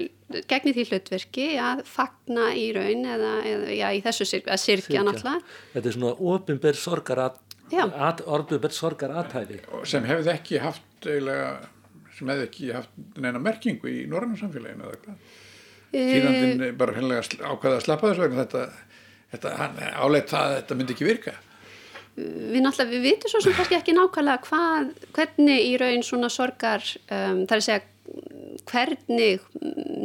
[0.49, 5.05] gegni því hlutverki að fagna í raun eða, eða já, í þessu sirk, að sirkja
[5.07, 5.53] náttúrulega.
[5.71, 7.37] Þetta er svona ofinberð sorgar að,
[7.71, 9.15] að, orðbunberð sorgar.
[9.87, 11.47] Sem hefði ekki haft eiginlega
[12.15, 15.33] sem hefði ekki haft neina merkingu í norrænum samfélaginu eða hvað?
[15.95, 16.69] Þýðandinn e...
[16.75, 18.63] bara hennilega ákvaða að slappa þessu vegna þetta,
[19.33, 19.55] þetta
[20.03, 21.35] áleitt það að þetta myndi ekki virka
[22.15, 26.85] Við náttúrulega, við vitum svo sem kannski ekki nákvæmlega hvað, hvernig í raun svona sorgar,
[27.09, 27.83] um, það er að segja
[28.69, 29.43] hvernig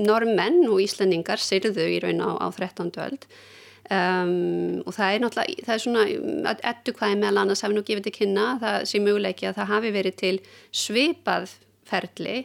[0.07, 2.91] normenn og íslendingar syrðu í raun á, á 13.
[3.05, 3.27] öld
[3.91, 8.09] um, og það er náttúrulega, það er svona ettu hvaði meðal annars hafi nú gefið
[8.09, 10.35] til kynna það sé möguleiki að það hafi verið til
[10.71, 11.55] svipað
[11.91, 12.37] ferli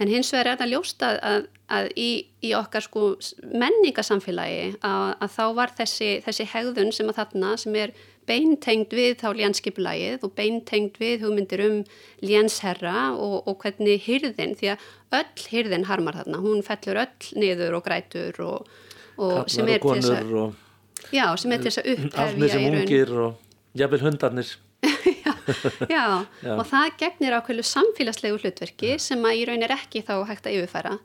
[0.00, 1.46] en hins vegar er þetta ljóst að, að,
[1.78, 2.08] að í,
[2.44, 3.04] í okkar sko
[3.52, 7.94] menningasamfélagi að, að þá var þessi, þessi hegðun sem að þarna sem er
[8.28, 11.78] beintengt við þá lénskipulagið og beintengt við hugmyndir um
[12.24, 14.88] lénsherra og, og hvernig hyrðin, því að
[15.20, 18.76] öll hyrðin harmar þarna, hún fellur öll niður og grætur og,
[19.16, 22.68] og sem er til þess að já, sem er til þess að upphefja allir sem
[22.72, 24.54] ungir og jafnvel hundarnir.
[25.24, 25.34] Já
[25.88, 26.54] Já, Já.
[26.56, 30.58] og það gegnir ákveðlu samfélagslegu hlutverki sem að í raun er ekki þá hægt að
[30.58, 30.96] yfirfæra.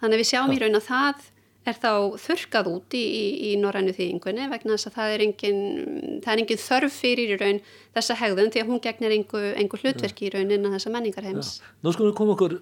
[0.00, 1.26] Þannig að við sjáum í raun að það
[1.70, 1.90] er þá
[2.22, 5.60] þurkað út í, í, í norrænu þýðingunni vegna þess að það er engin,
[6.24, 7.60] það er engin þörf fyrir í raun
[7.96, 11.52] þessa hegðun því að hún gegnir einhver hlutverki í raun innan þessa menningarheims.
[11.82, 12.56] Nú skulum við koma okkur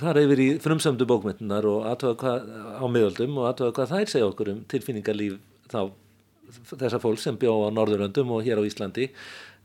[0.00, 4.28] fara yfir í frumsamdu bókmyndunar og aðtöða hvað á miðöldum og aðtöða hvað þær segja
[4.32, 5.80] okkur um tilfinningarlíf þá
[6.72, 9.10] þessa fólk sem bjó á Norðuröndum og hér á Íslandi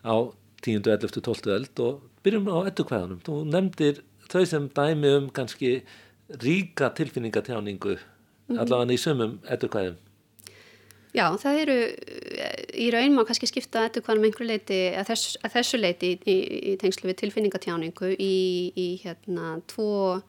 [0.03, 0.15] á
[0.63, 0.83] 10.
[0.87, 1.21] 11.
[1.23, 1.51] 12.
[1.55, 3.21] öld og byrjum á ettukvæðunum.
[3.23, 5.77] Þú nefndir þau sem dæmi um kannski
[6.43, 7.97] ríka tilfinningatjáningu
[8.61, 9.99] allavega í sumum ettukvæðum.
[11.13, 11.75] Já, það eru
[12.73, 16.15] í raun má kannski skipta eftir hvaðum einhver leiti að, þess, að þessu leiti í,
[16.25, 16.37] í,
[16.71, 18.37] í tengslu við tilfinningatjáningu í,
[18.73, 20.23] í hérna tvo,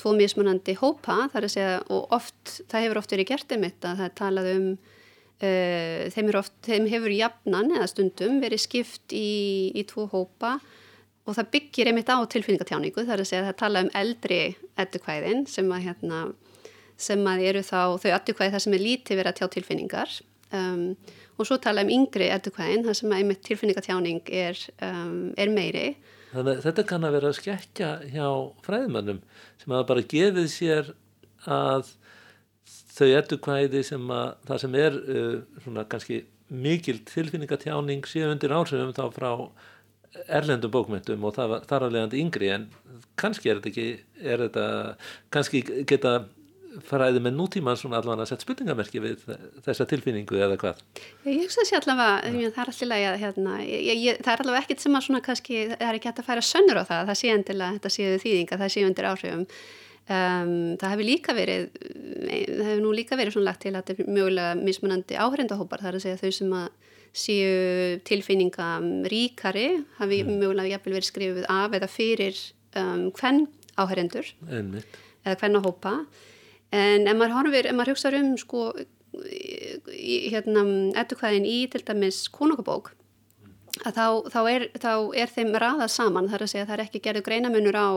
[0.00, 4.00] tvo mismunandi hópa þar að segja og oft, það hefur oft verið gert einmitt að
[4.00, 9.30] það er talað um uh, þeim, oft, þeim hefur jafnan eða stundum verið skipt í,
[9.78, 10.56] í tvo hópa
[11.26, 14.40] og það byggir einmitt á tilfinningatjáningu þar að segja að það tala um eldri
[14.74, 16.24] ettukvæðin sem að hérna
[16.96, 20.14] sem að eru þá þau aðdukvæði það sem er lítið verið að tjá tilfinningar
[20.56, 20.84] um,
[21.36, 25.86] og svo tala um yngri aðdukvæðin það sem að einmitt tilfinningatjáning er, um, er meiri.
[26.32, 28.28] Þannig að þetta kann að vera að skekja hjá
[28.66, 29.20] fræðmannum
[29.62, 30.90] sem að bara gefið sér
[31.44, 31.92] að
[32.96, 38.94] þau aðdukvæði sem að það sem er uh, svona kannski mikil tilfinningatjáning séu undir áhrifum
[38.94, 39.30] þá frá
[40.32, 42.66] erlendum bókmyndum og það var alveg yngri en
[43.20, 43.86] kannski er þetta ekki,
[44.22, 44.66] er þetta,
[45.34, 46.14] kannski geta
[46.84, 49.24] fræði með nútíman svona allavega að setja spurningamerki við
[49.64, 50.82] þessa tilfinningu eða hvað?
[51.24, 52.52] Ég hugsa þessi allavega, ja.
[52.54, 55.88] það er allavega hérna, ég, ég, það er allavega ekkit sem að svona kannski, það
[55.88, 58.72] er ekki hægt að færa sönnur á það, það sé endilega þetta séu þýðinga, það
[58.76, 59.46] séu undir áhrifum.
[60.06, 64.04] Um, það hefur líka verið, það hefur nú líka verið svona lagt til að þetta
[64.04, 66.68] er mjögulega mismunandi áhrindahópar, það er að segja þau sem að
[67.16, 68.68] séu tilfinninga
[69.10, 69.66] ríkari,
[69.98, 70.36] hafi mm.
[70.36, 72.38] mjögulega jafnvel verið skrifið af eða fyrir
[72.78, 73.46] um, hvern
[73.80, 75.92] áhrindur eða hvern á hópa
[76.74, 78.68] en ef maður horfir, ef maður hugsa um sko,
[79.16, 80.66] hérna
[81.02, 82.92] ettukvæðin í til dæmis konungabók
[83.84, 86.78] að þá, þá, er, þá er þeim raðað saman, það er að segja að það
[86.78, 87.88] er ekki gerðu greinamunur á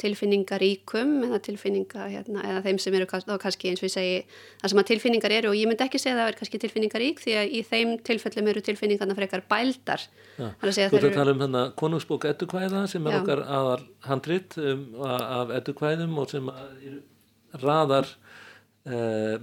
[0.00, 4.14] tilfinningaríkum eða tilfinninga, hérna, eða þeim sem eru þá kannski eins og ég segi
[4.62, 5.50] það sem að tilfinningar eru.
[5.52, 8.50] Og ég myndi ekki segja að það er kannski tilfinningarík því að í þeim tilfellum
[8.52, 10.06] eru tilfinningarna frekar bældar.
[10.38, 13.20] Ja, Þú ert að tala um þarna konungsbók ettukvæða sem er Já.
[13.20, 16.52] okkar aðal handrit um, af ettukvæðum og sem
[17.58, 18.08] raðar
[18.86, 19.36] uh,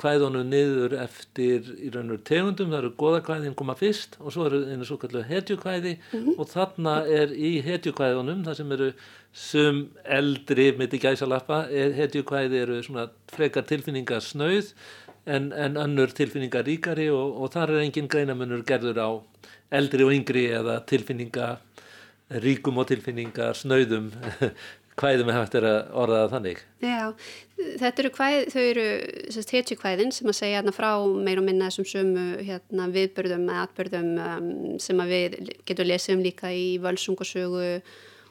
[0.00, 4.62] kvæðunum niður eftir í raun og tegundum, það eru goðakvæðin koma fyrst og svo eru
[4.70, 5.98] einu svo kallu hetjukvæði.
[6.12, 6.38] Mm -hmm.
[6.38, 8.92] og þarna er í hetjukvæðunum, það sem eru
[9.32, 14.72] sum eldri, mitt í gæsalappa hetjukvæði eru svona frekar tilfinningar snauð
[15.26, 19.10] en, en önnur tilfinningar ríkari og, og þar er engin greinamunur gerður á
[19.74, 21.56] eldri og yngri eða tilfinninga
[22.44, 23.58] ríkum og tilfinningar
[25.00, 25.66] hvaðum er hægt að
[26.04, 26.62] orðaða þannig?
[26.84, 27.04] Já,
[27.82, 28.86] þetta eru hvæð, þau eru
[29.52, 30.90] hetju hvæðin sem að segja hérna, frá
[31.28, 34.50] meir og minna þessum sömu hérna, viðbörðum eða atbörðum um,
[34.82, 37.70] sem við getum lesið um líka í völsungasögu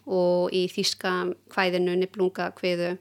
[0.04, 1.16] og í þýska
[1.56, 2.96] hvæðinu, niblunga hviðu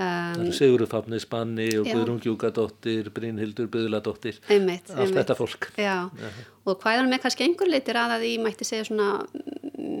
[0.00, 4.88] Um, Sigurður Fafni Spanni og Guðrún Gjúkadóttir, Brynhildur Böðladóttir allt einmitt.
[4.88, 6.08] þetta fólk já.
[6.08, 6.30] Já.
[6.64, 9.10] og hvaðan með kannski einhver litir að að ég mætti segja svona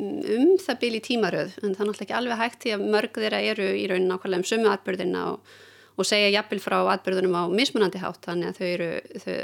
[0.02, 3.20] um það bíl í tímaröð en það er náttúrulega ekki alveg hægt því að mörg
[3.20, 5.52] þeirra eru í raunin nákvæmlega um sömu atbyrðina og,
[5.96, 8.90] og segja jafnvel frá atbyrðunum á mismunandi hátt þannig að þau eru
[9.24, 9.36] þau,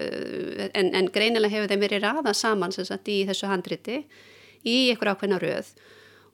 [0.73, 4.03] en, en greinilega hefur þeim verið raða saman sagt, í þessu handriti
[4.67, 5.73] í einhver ákveðna röð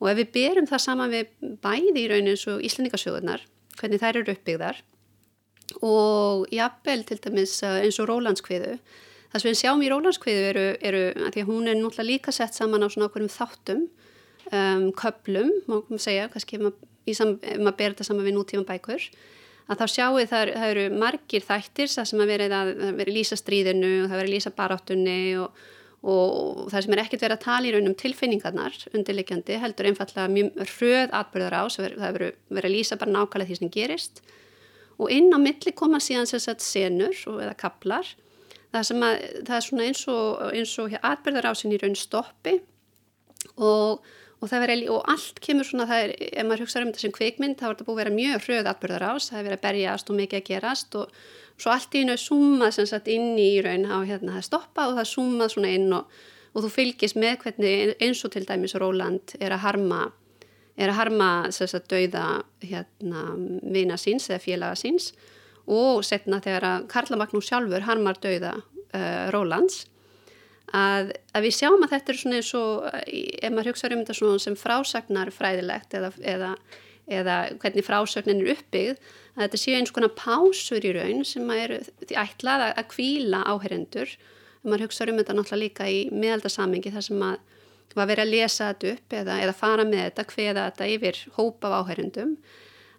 [0.00, 3.46] og ef við berum það saman við bæði í raunin eins og íslendingasjóðunar
[3.78, 4.82] hvernig þær eru uppbyggðar
[5.82, 8.78] og jafnvel til dæmis eh, eins og rólandskviðu.
[9.32, 12.34] Það sem við sjáum í rólandskviðu eru, eru að því að hún er náttúrulega líka
[12.34, 13.86] sett saman á svona okkur um þáttum,
[14.54, 19.06] um, köplum, má segja, kannski ef maður ber þetta saman við nútíma bækur,
[19.68, 23.40] að þá sjáu það, það eru margir þættir sem að verið að, að verið lýsa
[23.40, 25.64] stríðinu og það verið lýsa baráttunni og
[26.04, 30.72] og það sem er ekkert verið að tala í raunum tilfinningarnar undirleikjandi heldur einfallega mjög
[30.74, 34.20] hröð atbyrðar á það er verið að lýsa bara nákvæmlega því sem gerist.
[35.00, 38.10] Og inn á milli koma síðan sérsagt senur eða kaplar
[38.74, 42.58] það, að, það er svona eins og, og atbyrðar á sin í raun stoppi
[43.56, 44.04] og,
[44.40, 47.66] og, veri, og allt kemur svona er, ef maður hugsa um þetta sem kveikmynd þá
[47.68, 50.20] er þetta búið að vera mjög hröð atbyrðar ás það er verið að berjast og
[50.20, 51.16] mikið að gerast og
[51.54, 54.98] svo allt í einu summað sem sagt inn í raun á hérna það stoppa og
[54.98, 56.20] það summað svona inn og,
[56.52, 60.02] og þú fylgist með hvernig eins og til dæmis Róland er að harma
[60.74, 63.24] er að harma sem sagt dauða hérna
[63.74, 65.12] vina síns eða félaga síns.
[65.70, 69.84] Og setna þegar að Karla Magnús sjálfur harmar dauða uh, Rólands
[70.72, 74.18] að, að við sjáum að þetta er svona eins og ef maður hugsaður um þetta
[74.20, 76.52] svona sem frásagnar fræðilegt eða, eða,
[77.20, 78.94] eða hvernig frásagnin er uppbyggð
[79.34, 84.16] að þetta séu eins konar pásur í raun sem er því ætlað að kvíla áherendur
[84.64, 87.42] maður hugsaður um þetta náttúrulega líka í miðaldarsamengi þar sem að
[87.94, 91.68] var verið að lesa þetta upp eða, eða fara með þetta, hveða þetta yfir hópa
[91.70, 92.32] af áherendum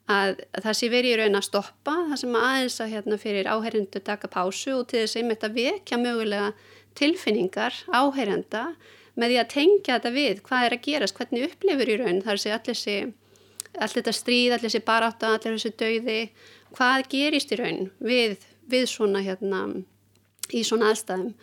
[0.05, 4.01] að það sé verið í raun að stoppa það sem aðeins að hérna fyrir áherendu
[4.05, 6.53] taka pásu og til þess að
[6.99, 8.65] tilfinningar áherenda
[9.15, 12.41] með því að tengja þetta við hvað er að gerast, hvernig upplifur í raun þar
[12.41, 12.97] sé allir þessi
[13.75, 16.19] allir þetta stríð, allir þessi baráta, allir þessi dauði
[16.75, 18.37] hvað gerist í raun við,
[18.71, 19.65] við svona hérna
[20.53, 21.33] í svona aðstæðum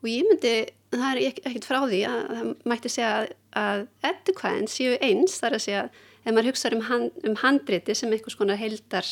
[0.00, 0.54] og ég myndi,
[0.92, 5.58] það er ekkert frá því að það mætti segja að, að edukvæðin séu eins, þar
[5.58, 5.82] að segja
[6.20, 9.08] ef maður hugsaður um, hand, um handriti sem einhvers konar heldar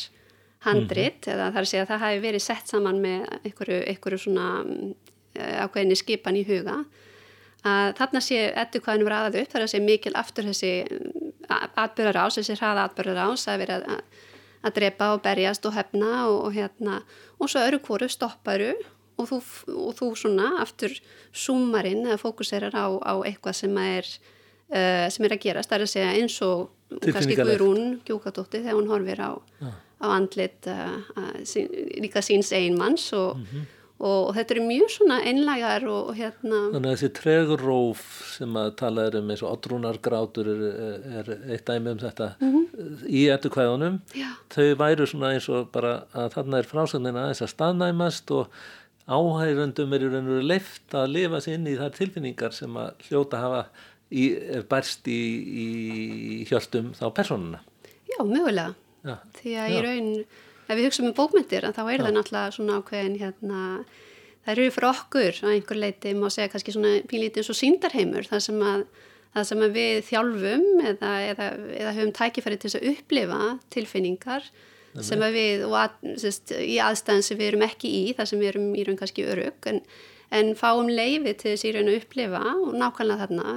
[0.65, 1.33] handrit mm -hmm.
[1.33, 4.47] eða þar að segja að það hafi verið sett saman með einhverju, einhverju svona
[5.39, 6.83] ákveðinni skipan í huga
[7.67, 10.71] að þarna sé edukvæðin verið aðað upp, þar að segja mikil aftur þessi
[11.49, 14.21] atbyrðar ás, þessi hraða atbyrðar ás að vera að,
[14.63, 17.01] að drepa og berjast og hefna og, og hérna
[17.39, 18.71] og svo öru kóru stopparu
[19.19, 19.39] og þú,
[19.75, 20.93] og þú svona aftur
[21.35, 24.07] súmarinn eða fókuserar á, á eitthvað sem er,
[24.71, 26.69] uh, sem er að gerast, það er að segja eins og
[27.03, 29.73] kannski Guðrún Gjókadóttir þegar hún horfir á, ja.
[29.99, 30.95] á andlit uh,
[31.43, 31.67] sín,
[31.99, 33.67] líka síns einmanns og, mm -hmm.
[33.99, 38.03] Og, og þetta eru mjög svona einlægar og hérna Þannig að þessi treguróf
[38.37, 40.65] sem að tala er um eins og otrúnargrátur er,
[41.21, 43.05] er eitt dæmi um þetta mm -hmm.
[43.07, 44.01] í ettukvæðunum
[44.55, 48.47] þau væru svona eins og bara að þarna er frásögnina þess að staðnæmast og
[49.09, 52.75] áhærundum er í raun og veru leift að lifa sér inn í þær tilfinningar sem
[52.77, 53.63] að hljóta hafa
[54.09, 54.25] í,
[54.69, 55.21] bærst í,
[55.63, 55.67] í
[56.49, 57.63] hjörtum þá personuna.
[58.09, 58.75] Já, mögulega.
[59.05, 59.15] Já.
[59.39, 59.75] Því að Já.
[59.75, 60.11] í raun,
[60.69, 63.61] ef við hugsaum um bókmyndir, þá er það náttúrulega svona ákveðin hérna,
[64.45, 68.29] það eru fyrir okkur á einhver leiti, má segja kannski svona pínlítið eins og síndarheimur,
[68.29, 68.83] það sem að
[69.35, 71.47] það sem að við þjálfum eða, eða,
[71.77, 73.41] eða höfum tækifæri til að upplifa
[73.73, 74.47] tilfinningar
[75.05, 78.51] sem við, og að, sérst, í aðstæðan sem við erum ekki í, það sem við
[78.53, 79.83] erum í raun kannski örug, en,
[80.35, 83.53] en fáum leiði til þess í raun að upplifa og nákvæmlega þarna.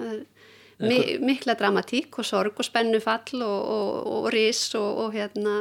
[0.83, 5.57] Mi, mikla dramatík og sorg og spennufall og, og, og ris og, og hérna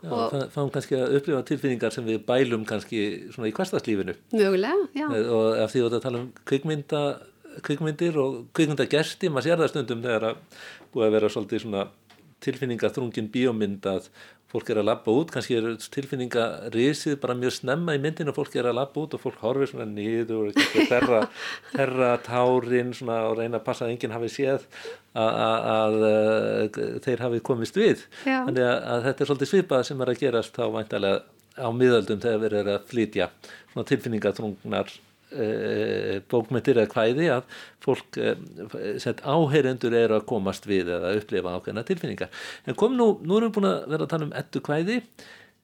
[0.00, 3.00] Já, fáum kannski að upplifa tilfinningar sem við bælum kannski
[3.34, 5.06] svona í hverstagslífinu Mögulega, já.
[5.12, 7.02] Eh, og ef því að tala um kvikmynda
[7.66, 10.62] kvikmyndir og kvikmyndagersti maður sér það stundum þegar að
[10.94, 11.84] búið að vera svolítið svona
[12.44, 14.10] tilfinningaþrungin bíómynd að
[14.50, 18.56] fólk er að labba út, kannski er tilfinninga risið bara mjög snemma í myndinu fólk
[18.58, 20.58] er að labba út og fólk horfir svona niður og
[20.90, 21.20] þerra,
[21.70, 24.66] þerra tárin svona og reyna að passa að enginn hafi séð
[25.14, 28.40] að, eh, þeir hafi komist við Já.
[28.48, 31.22] þannig að, að þetta er svolítið svipað sem er að gerast þá væntalega
[31.60, 33.30] á miðöldum þegar við erum að flytja
[33.76, 35.09] Eh,
[36.30, 38.38] bókmyndir eða hvæði að fólk eh,
[39.22, 42.32] áheyrendur eru að komast við eða upplifa ákveðna tilfinningar.
[42.66, 45.00] En kom nú, nú erum við búin að vera að tala um ettu hvæði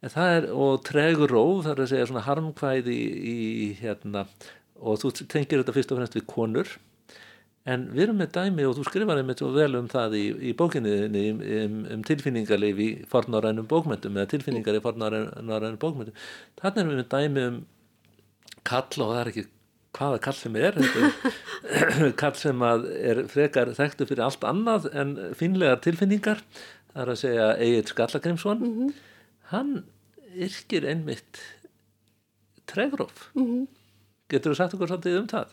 [0.06, 3.36] er, og tregur róf, það er að segja svona harmkvæði í,
[3.80, 4.26] hérna
[4.76, 6.76] og þú tengir þetta fyrst og fremst við konur.
[7.66, 10.52] En við erum með dæmi og þú skrifar einmitt svo vel um það í, í
[10.54, 16.14] bókinniðinni um, um, um tilfinningarleif í fornárænum bókmyndum eða tilfinningar í fornárænum bókmyndum
[16.60, 17.58] þannig erum við með dæmi um
[18.66, 19.46] kall og það er ekki
[19.96, 20.78] hvaða kall sem er
[22.20, 26.42] kall sem er frekar þekktu fyrir allt annað en finlegar tilfinningar
[26.92, 28.94] það er að segja Egil Skallagrimsson mm -hmm.
[29.52, 29.72] hann
[30.36, 31.40] yrkir einmitt
[32.66, 33.66] tregróf mm -hmm.
[34.28, 35.48] getur þú sagt okkur svolítið um það?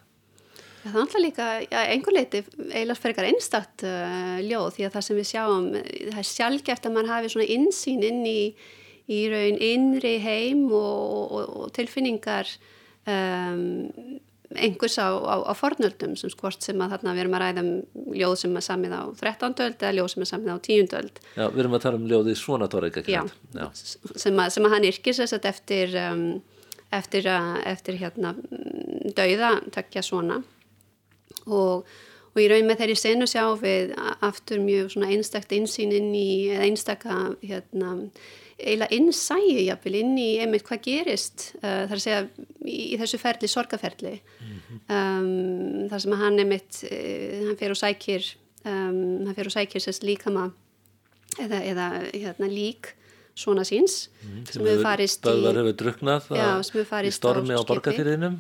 [0.84, 4.94] Já, það er alltaf líka, já, einhver leiti eiginlega frekar einstakt uh, ljóð því að
[4.94, 5.68] það sem við sjáum,
[6.12, 8.56] það er sjálfgeft að mann hafi svona insýn inn í
[9.12, 12.48] í raun innri heim og, og, og tilfinningar
[13.08, 14.20] um,
[14.56, 17.72] einhvers á, á, á fornöldum sem skvort sem að þarna við erum að ræða um
[18.20, 19.60] ljóð sem er samið á 13.
[19.66, 20.96] öld eða ljóð sem er samið á 10.
[21.00, 23.22] öld Já, við erum að tala um ljóði svona tóra Já,
[23.56, 23.68] Já.
[23.74, 26.26] Sem, að, sem að hann yrkir sér eftir um,
[26.94, 27.28] eftir,
[27.66, 28.34] eftir hérna
[29.18, 30.42] dauða takja svona
[31.46, 31.88] og,
[32.34, 33.94] og í raun með þeirri senu sjá við
[34.26, 37.98] aftur mjög einstakta insýn inn í einstakka hérna
[38.64, 42.20] eiginlega innsæju jafnvel inn í einmitt hvað gerist uh, þar að segja
[42.64, 44.82] í, þessu ferli, sorgaferli mm -hmm.
[44.98, 48.28] um, þar sem hann einmitt uh, hann fer og sækir
[48.64, 50.52] um, hann fer og sækir sérst líkama
[51.40, 52.94] eða, eða hérna, lík
[53.36, 55.34] svona síns mm, sem hefur farist í,
[56.38, 58.40] já, í stormi á, borgarfyrðinum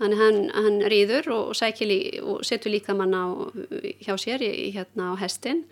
[0.00, 3.24] hann, hann, hann rýður og, og, og setur líkamann á
[4.02, 5.66] hjá sér í, hérna á hestin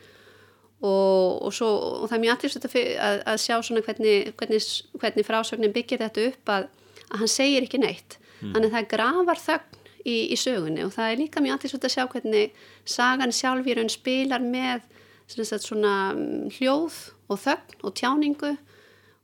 [0.81, 1.67] Og, og, svo,
[2.09, 2.67] það er mjög aðlýst
[3.05, 6.71] að, að sjá hvernig, hvernig, hvernig frásögnin byggir þetta upp að,
[7.11, 8.17] að hann segir ekki neitt.
[8.41, 8.55] Mm.
[8.55, 11.95] þannig að það grafar þögn í, í sögunni og það er líka mjög aðeins að
[11.95, 14.87] sjá hvernig sagan sjálf í raun spilar með
[15.29, 15.95] sagt, svona
[16.57, 16.97] hljóð
[17.31, 18.55] og þögn og tjáningu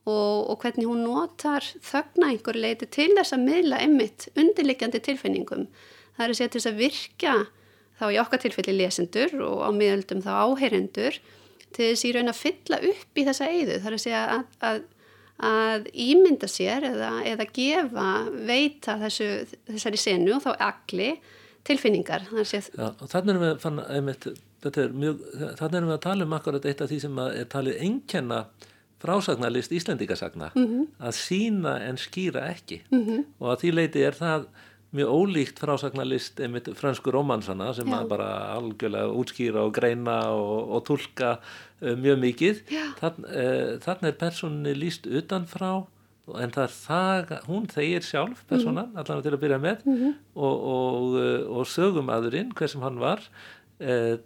[0.07, 5.67] og, og hvernig hún notar þögna einhver leiti til þess að miðla emmitt undirlikjandi tilfinningum.
[6.17, 7.37] Það er að segja til þess að virka
[7.97, 11.19] þá í okkar tilfelli lesendur og á miðöldum þá áheyrendur
[11.77, 13.81] til þess að í raun að fylla upp í þessa eiðu.
[13.81, 14.85] Það er að segja að, að
[15.45, 18.07] að ímynda sér eða, eða gefa,
[18.49, 19.29] veita þessu,
[19.69, 21.11] þessari senu og þá agli
[21.67, 22.25] tilfinningar.
[22.31, 24.29] Já, þannig erum við, fann, einmitt,
[24.65, 25.27] mjög,
[25.59, 28.41] þannig erum við að tala um akkurat eitt af því sem er talið einkenna
[29.03, 30.87] frásagnarlist Íslendingasagna mm -hmm.
[31.01, 33.25] að sína en skýra ekki mm -hmm.
[33.39, 34.47] og að því leiti er það
[34.91, 40.85] mjög ólíkt frásagnarlist einmitt fransku romansana sem að bara algjörlega útskýra og greina og, og
[40.85, 41.39] tólka
[41.83, 42.63] uh, mjög mikið
[43.01, 45.87] Þann, uh, þannig er persónunni líst utanfrá
[46.27, 48.99] en það er það, hún þeir sjálf persónan, mm -hmm.
[48.99, 50.15] allan til að byrja með -hmm.
[50.35, 53.21] og, og, uh, og sögumadurinn hver sem hann var
[53.81, 54.17] uh,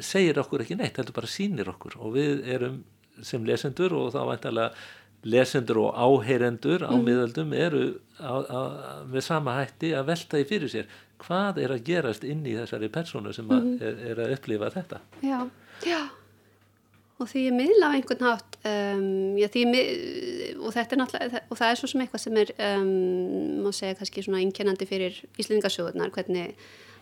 [0.00, 2.84] segir okkur ekki neitt, heldur bara sínir okkur og við erum
[3.26, 4.70] sem lesendur og þá væntalega
[5.28, 7.04] lesendur og áheyrendur á mm.
[7.06, 7.82] miðöldum eru
[8.22, 8.60] á, á,
[9.10, 12.90] með sama hætti að velta í fyrir sér hvað er að gerast inn í þessari
[12.94, 13.82] persónu sem að mm.
[13.82, 15.40] er, er að upplifa þetta Já,
[15.86, 16.02] já
[17.18, 19.06] og því ég miðla á einhvern hátt um,
[19.38, 22.92] já, ég, og þetta er náttúrulega og það er svo sem eitthvað sem er um,
[23.64, 26.54] má segja kannski svona einkennandi fyrir íslendingasjóðunar hvernig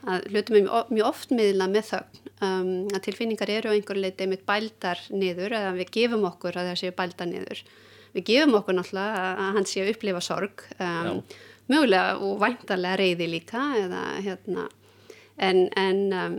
[0.06, 2.22] að hlutum við mjög oft miðla með þögn.
[2.36, 6.70] Um, að tilfinningar eru á einhver leiti með bældar niður eða við gefum okkur að
[6.70, 7.62] það séu bældar niður.
[8.16, 11.22] Við gefum okkur náttúrulega að hann sé að upplifa sorg um,
[11.72, 14.68] mögulega og væntalega reyði líka eða, hérna,
[15.48, 16.36] en, en um,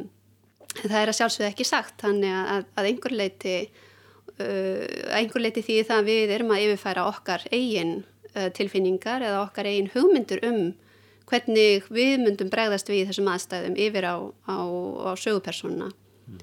[0.83, 1.99] það er að sjálfsögða ekki sagt.
[2.05, 4.83] Þannig að, að einhver leiti uh,
[5.17, 7.95] einhver leiti því það við erum að yfirfæra okkar eigin
[8.35, 10.61] uh, tilfinningar eða okkar eigin hugmyndur um
[11.27, 14.15] hvernig við myndum bregðast við þessum aðstæðum yfir á,
[14.47, 14.57] á,
[15.07, 16.39] á sögupersonuna mm.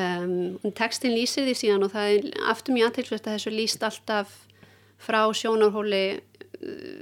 [0.00, 4.34] um, tekstin lýsir því síðan og það er aftur mjög aðtilsvægt að þessu líst alltaf
[4.98, 6.20] frá sjónarhóli uh,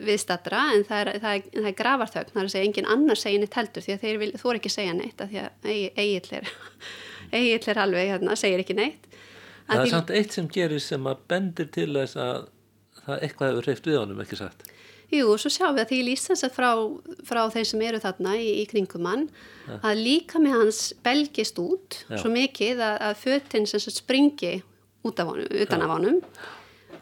[0.07, 3.23] viðstatra en það er, það er, það er gravarþögn, það er að segja engin annar
[3.23, 6.43] segja neitt heldur því að þeir þú er ekki að segja neitt því að eigill
[7.33, 9.11] eigill er alveg hérna, segir ekki neitt
[9.67, 12.45] Það er samt eitt sem gerir sem að bendir til þess að
[13.07, 14.69] það eitthvað hefur hreift við honum, ekki sagt
[15.15, 16.71] Jú, og svo sjáum við að því lýsans að frá,
[17.29, 19.29] frá þeir sem eru þarna í, í kringumann
[19.69, 19.79] ja.
[19.79, 22.17] að líka með hans belgist út Já.
[22.19, 24.57] svo mikið að, að fötinn springi
[25.07, 25.87] út af honum, utan ja.
[25.87, 26.19] af honum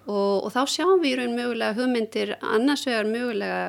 [0.05, 3.63] og, og þá sjáum við í raun mögulega hugmyndir, annars vegar mögulega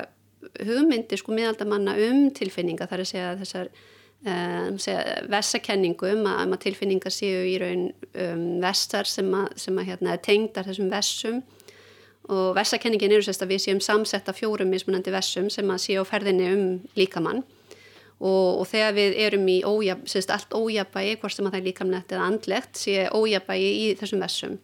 [0.68, 3.70] hugmyndir sko miðaldamanna um tilfinninga þar að segja þessar
[4.26, 4.78] um,
[5.32, 9.94] vessakenningu um að, um að tilfinninga séu í raun um, vestar sem að, sem að
[9.94, 11.40] hérna, tengdar þessum vessum
[12.32, 16.04] og vessakenningin eru sérst að við séum samsetta fjórum mismunandi vessum sem að séu á
[16.08, 16.64] ferðinni um
[16.98, 17.44] líkamann.
[18.16, 21.66] Og, og þegar við erum í ójab, sérst, allt ójabægi, hvort sem að það er
[21.68, 24.58] líkamlegt eða andlegt, séu ójabægi í þessum vessum.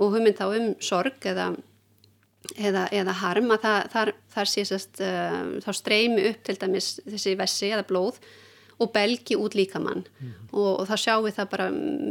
[0.00, 1.50] Og hugmynd þá um sorg eða,
[2.56, 7.36] eða, eða harm að það, þar, þar sést uh, þá streymi upp til dæmis þessi
[7.38, 8.22] vessi eða blóð
[8.80, 10.06] og belgi út líkamann.
[10.18, 11.68] Mm og, og þá sjáum við það bara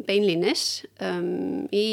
[0.08, 0.66] beinlínis
[1.04, 1.86] um, í,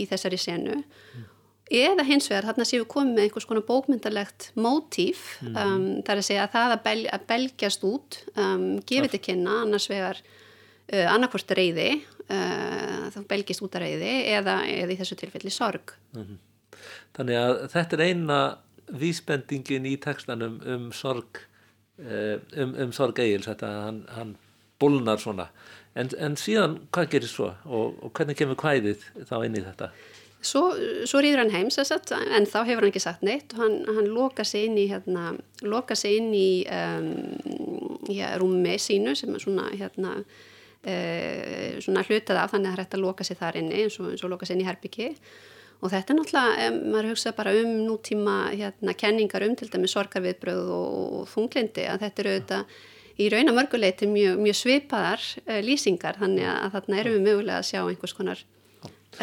[0.10, 0.78] þessari senu.
[0.80, 1.28] Mm.
[1.72, 5.56] Eða hins vegar þarna séum við komið með einhvers konar bókmyndalegt mótíf mm.
[5.56, 9.58] um, þar að segja að það að, bel, að belgjast út um, gefið til kynna
[9.62, 11.88] annars vegar uh, annarkvort reyði
[12.26, 15.94] uh, þá belgist út að reyði eða, eða í þessu tilfelli sorg.
[16.16, 16.38] Mm.
[17.16, 18.38] Þannig að þetta er eina
[18.92, 21.44] vísbendingin í textanum um sorg
[22.02, 24.34] uh, um, um sorg eigils þetta hann, hann
[24.82, 25.48] bólnar svona.
[25.96, 27.52] En, en síðan hvað gerir svo?
[27.68, 29.92] Og, og hvernig kemur hvæðið þá inn í þetta
[30.42, 30.62] Svo,
[31.06, 33.52] svo rýður hann heims en þá hefur hann ekki sagt neitt.
[33.54, 35.36] Og hann, hann loka sig inn í, hérna,
[35.94, 37.12] sig inn í um,
[38.10, 40.16] ja, rúmi sínu sem er svona hérna
[40.82, 43.96] Uh, svona hlutað af þannig að það er hægt að loka sér þar inni eins
[44.02, 45.04] og, eins og loka sér inn í herbyggi
[45.78, 49.90] og þetta er náttúrulega, um, maður hugsa bara um nútíma hérna kenningar um til dæmi
[49.92, 52.74] sorgarviðbröð og, og þunglindi að þetta eru auðvitað
[53.14, 57.60] í raun að mörguleiti mjög, mjög svipaðar uh, lýsingar þannig að þarna erum við mögulega
[57.62, 58.44] að sjá einhvers konar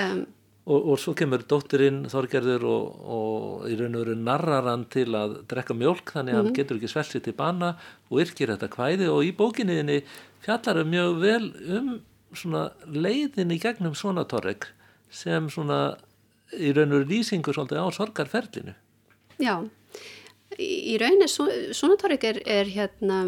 [0.06, 0.24] um,
[0.66, 5.08] og, og svo kemur dóttirinn Þorgerður og, og í raun og veru narrar hann til
[5.18, 6.36] að drekka mjölk þannig að mm -hmm.
[6.36, 6.58] hann mhm.
[6.58, 7.76] getur ekki svelsi til bana
[8.10, 10.04] og yrkir þetta kvæði og í bókinniðinni
[10.42, 12.02] fjallar um mjög vel um
[12.34, 14.68] svona leiðin í gegnum svona torreg
[15.10, 15.98] sem svona
[16.54, 18.74] í raun og lýsingur svolítið á sorgarferlinu.
[19.40, 19.70] Já,
[20.58, 23.20] í raun er svona torreg er, er hérna,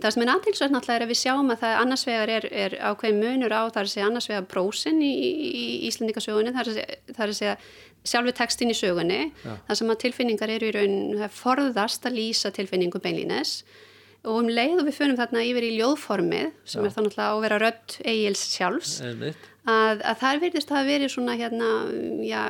[0.00, 2.76] það sem er aðtilsvægt náttúrulega er að við sjáum að það annars vegar er, er
[2.78, 7.56] ákveðin munur á þar segja annars vegar prósin í, í, Íslandikasögunni, þar að segja
[8.04, 9.56] sjálfi tekstin í sögunni, Já.
[9.66, 13.56] þar sem að tilfinningar eru í raun, það forðast að lýsa tilfinningu beinlínes
[14.24, 16.86] og um leið og við fyrir þarna yfir í ljóðformið sem Já.
[16.86, 21.12] er þá náttúrulega á að vera rödd eigils sjálfs einmitt, að, að það að verið
[21.12, 21.72] svona hérna,
[22.24, 22.42] já,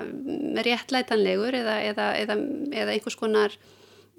[0.69, 2.39] réttlætanlegur eða, eða, eða,
[2.83, 3.57] eða einhvers konar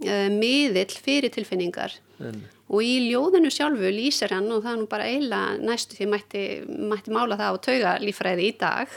[0.04, 1.96] uh, miðill fyrir tilfinningar.
[2.20, 2.52] Einmitt.
[2.72, 6.44] og í ljóðinu sjálfu lýsir hann og það er nú bara eiginlega næstu því mætti,
[6.66, 8.96] mætti mála það á tauga lífræði í dag.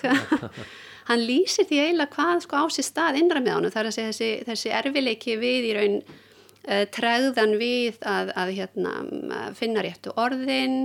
[1.08, 3.72] Hann lýsir því eiginlega hvað sko á sér stað innra með honum.
[3.74, 8.54] Það er að segja þessi, þessi erfileiki við í raun uh, tregðan við að, að
[8.58, 8.94] hérna,
[9.58, 10.80] finna réttu orðin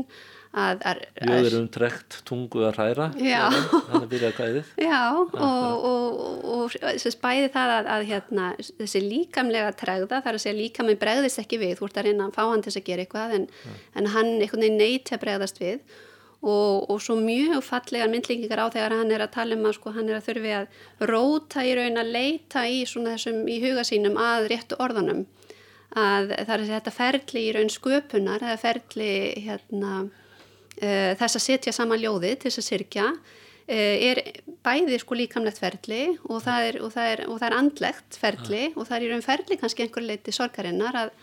[0.53, 3.41] að, að, Ljóður um trekt tungu að hræra Já.
[3.89, 4.71] hann er byrjað kvæðið.
[4.87, 8.47] Já, og, og, og, og þess bæði það að, að hérna,
[8.77, 12.37] þessi líkamlega tregða, þar að segja líkamlega bregðist ekki við, þú ert að reyna að
[12.37, 13.45] fá hann til að gera eitthvað, en,
[13.97, 16.01] en hann einhvern veginn neyti að bregðast við.
[16.43, 19.93] Og, og svo mjög fallegar myndlingingar á þegar hann er að tala um að sko,
[19.95, 24.19] hann er að þurfi að róta í raun að leita í þessum í huga sínum
[24.19, 25.21] að réttu orðanum
[25.93, 29.09] að það er að þetta ferli í raun sköpunar eða ferli
[29.45, 29.93] hérna
[30.81, 34.21] þess að setja saman ljóði til þess að syrkja uh, er
[34.65, 38.65] bæði sko líkamlegt ferli og það er, og það er, og það er andlegt ferli
[38.73, 41.13] og það er raun ferli kannski einhver leiti sorgarinnar að,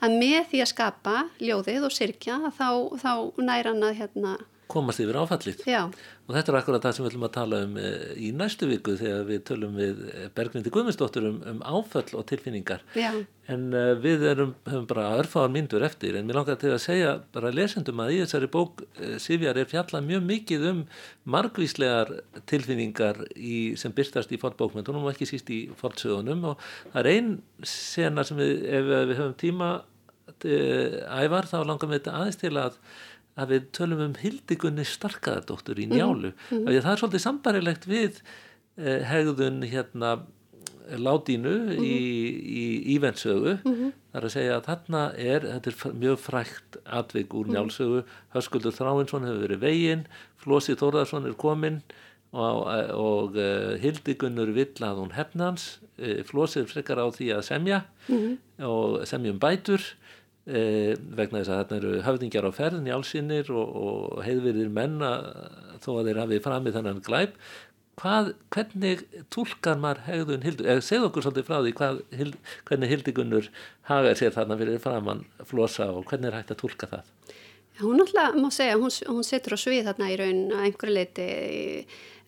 [0.00, 2.70] að með því að skapa ljóðið og syrkja þá,
[3.02, 4.36] þá næra hann að hérna,
[4.70, 5.64] komast yfir áfallið.
[5.68, 5.82] Já,
[6.26, 8.94] og þetta er akkurat það sem við ætlum að tala um eh, í næstu viku
[9.00, 12.84] þegar við tölum við eh, Bergvindi Guðmundsdóttur um, um áföll og tilfinningar.
[12.98, 13.10] Já,
[13.50, 17.16] en uh, við erum, höfum bara örfáðar myndur eftir en mér langar til að segja
[17.34, 20.82] bara lesendum að í þessari bók uh, Sifjar er fjallað mjög mikið um
[21.34, 22.12] margvíslegar
[22.50, 27.32] tilfinningar í, sem byrstast í fótbókmyndunum og ekki síst í fótsögunum og það er ein
[27.66, 29.72] sena sem við, ef við höfum tíma
[30.40, 32.76] ævar þá langar við þetta aðeins til að
[33.38, 36.80] að við tölum um Hildigunni Starkaðardóttur í njálu mm -hmm.
[36.82, 38.22] það er svolítið sambarilegt við
[38.76, 40.18] eh, hegðun hérna
[40.98, 41.96] látínu í,
[42.40, 42.64] í
[42.96, 48.02] ívendsögu það er að segja að þarna er þetta er mjög frækt atvik úr njálsögu.
[48.34, 50.06] Höskuldur Þráinsson hefur verið veginn
[50.40, 51.80] Flósi Þórðarsson er kominn
[52.30, 57.46] og, og uh, Hildigunnur vill að hún hefnans uh, Flósi er frekar á því að
[57.46, 57.82] semja
[58.66, 59.84] og semja um bætur
[60.50, 64.96] Eh, vegna þess að þarna eru höfðingjar á ferðin í allsinnir og, og heiðverðir menn
[65.06, 65.28] að,
[65.84, 67.36] þó að þeir hafið framið þannan glæp.
[68.00, 72.92] Hvað, hvernig tólkar maður hegðun Hildur, eða segð okkur svolítið frá því hvað, hild, hvernig
[72.94, 73.50] Hildigunnur
[73.90, 77.12] hagar sér þarna fyrir framann flosa og hvernig er hægt að tólka það?
[77.80, 81.28] Hún náttúrulega má segja, hún, hún setur á svið þarna í raun að einhverju leiti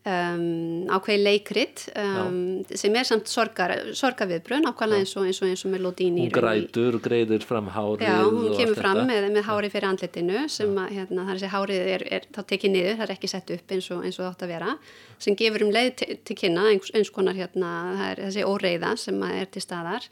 [0.08, 5.62] um, ákveði leikrit um, sem er samt sorgar, sorgaviðbrun ákvæmlega eins og eins og, eins
[5.66, 9.88] og Melodín hún grætur, greiður fram hárið Já, hún kemur fram með, með hárið fyrir
[9.92, 13.14] andlitinu sem að hérna, það er þessi hárið er, er þá tekið niður, það er
[13.16, 14.76] ekki sett upp eins og, eins og það átt að vera,
[15.22, 18.94] sem gefur um leið til, til kynna eins, eins konar hérna, það er þessi óreiða
[19.00, 20.08] sem er til staðar.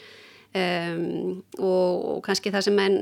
[0.51, 2.95] Um, og, og kannski það sem er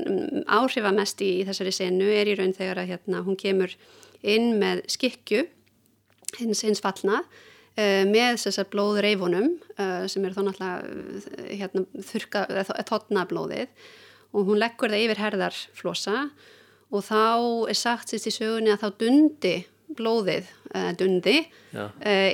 [0.53, 3.73] áhrifa mest í, í þessari senu er í raun þegar að hérna, hún kemur
[4.21, 5.47] inn með skikju
[6.37, 12.45] hins, hins fallna uh, með þessar blóðreifunum uh, sem er þá náttúrulega hérna, þurka,
[12.89, 13.89] þotna blóðið
[14.29, 16.15] og hún leggur það yfir herðarflosa
[16.89, 17.21] og þá
[17.71, 19.55] er sagt sérst í sögunni að þá dundi
[19.97, 21.39] blóðið uh, dundi
[21.73, 21.87] Já.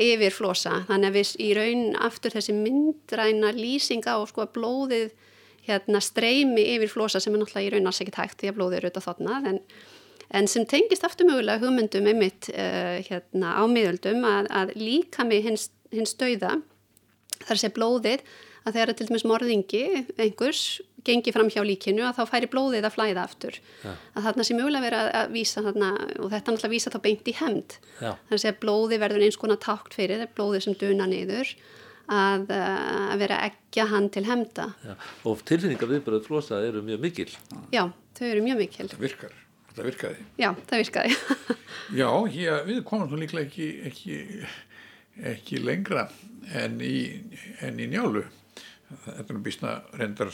[0.03, 5.13] yfir flosa þannig að við í raun aftur þessi myndræna lýsinga og sko að blóðið
[5.65, 8.77] hérna streymi yfir flosa sem er náttúrulega í raun alls ekki tækt því að blóðið
[8.77, 9.61] er auðvitað þotnað en,
[10.35, 15.51] en sem tengist aftur mögulega hugmyndum einmitt uh, hérna á miðöldum að, að líka með
[15.51, 16.57] hins, hins dauða
[17.45, 18.25] þar sé blóðið
[18.65, 19.85] að þegar til dæmis morðingi
[20.17, 20.65] einhvers
[21.05, 23.57] gengi fram hjá líkinu að þá færi blóðið að flæða aftur.
[23.83, 23.93] Ja.
[24.17, 27.29] Að þarna sé mögulega verið að, að vísa þarna og þetta náttúrulega vísa þá beint
[27.29, 27.75] í hemd.
[28.01, 31.53] Þannig að blóðið verður eins konar tákt fyrir, það er blóðið sem duna niður
[32.15, 34.67] að, að vera ekki hann til hemda.
[34.81, 34.95] Já.
[35.29, 37.29] Og tilfinningar viðbröð flosa eru mjög mikil.
[37.73, 37.85] Já,
[38.17, 38.87] þau eru mjög mikil.
[38.89, 39.37] Þetta virkar,
[39.75, 40.25] þetta virkaði.
[40.39, 41.15] Já, það virkaði.
[41.99, 44.19] Já, hér, við komum þú líklega ekki, ekki,
[45.33, 46.07] ekki lengra
[46.55, 46.95] en í,
[47.65, 48.23] en í njálu.
[49.03, 50.31] Þetta er býstna reyndar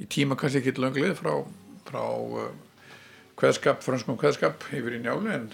[0.00, 1.34] í tíma kannski ekki langlið frá,
[1.84, 2.48] frá uh,
[3.38, 5.48] kveðskap, franskum kveðskap yfir í njálu en,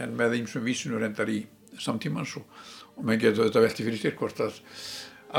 [0.00, 1.42] en með einsum vísinu reyndar í
[1.80, 2.48] samtímans og,
[2.96, 4.58] og menn getur þetta velti fyrir styrk hvort að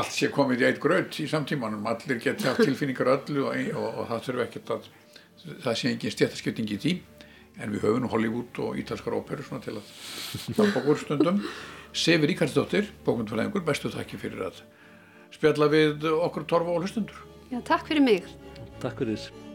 [0.00, 4.06] allt sé komið í eitt gröð í samtímanum, allir haft tilfinningar öllu og, og, og
[4.08, 4.90] það þurfi ekkert að
[5.64, 6.94] það sé engin stjættaskipting í tí
[7.60, 9.90] en við höfum Hollywood og ítalskar óperu svona til að
[10.56, 11.42] hjálpa okkur stundum
[11.92, 14.62] Sefi Ríkarsdóttir, bókundfælengur bestu takki fyrir að
[15.34, 18.28] spjalla við okkur torfa og hlustundur Já, takk fyrir mig.
[18.80, 19.51] Takk fyrir.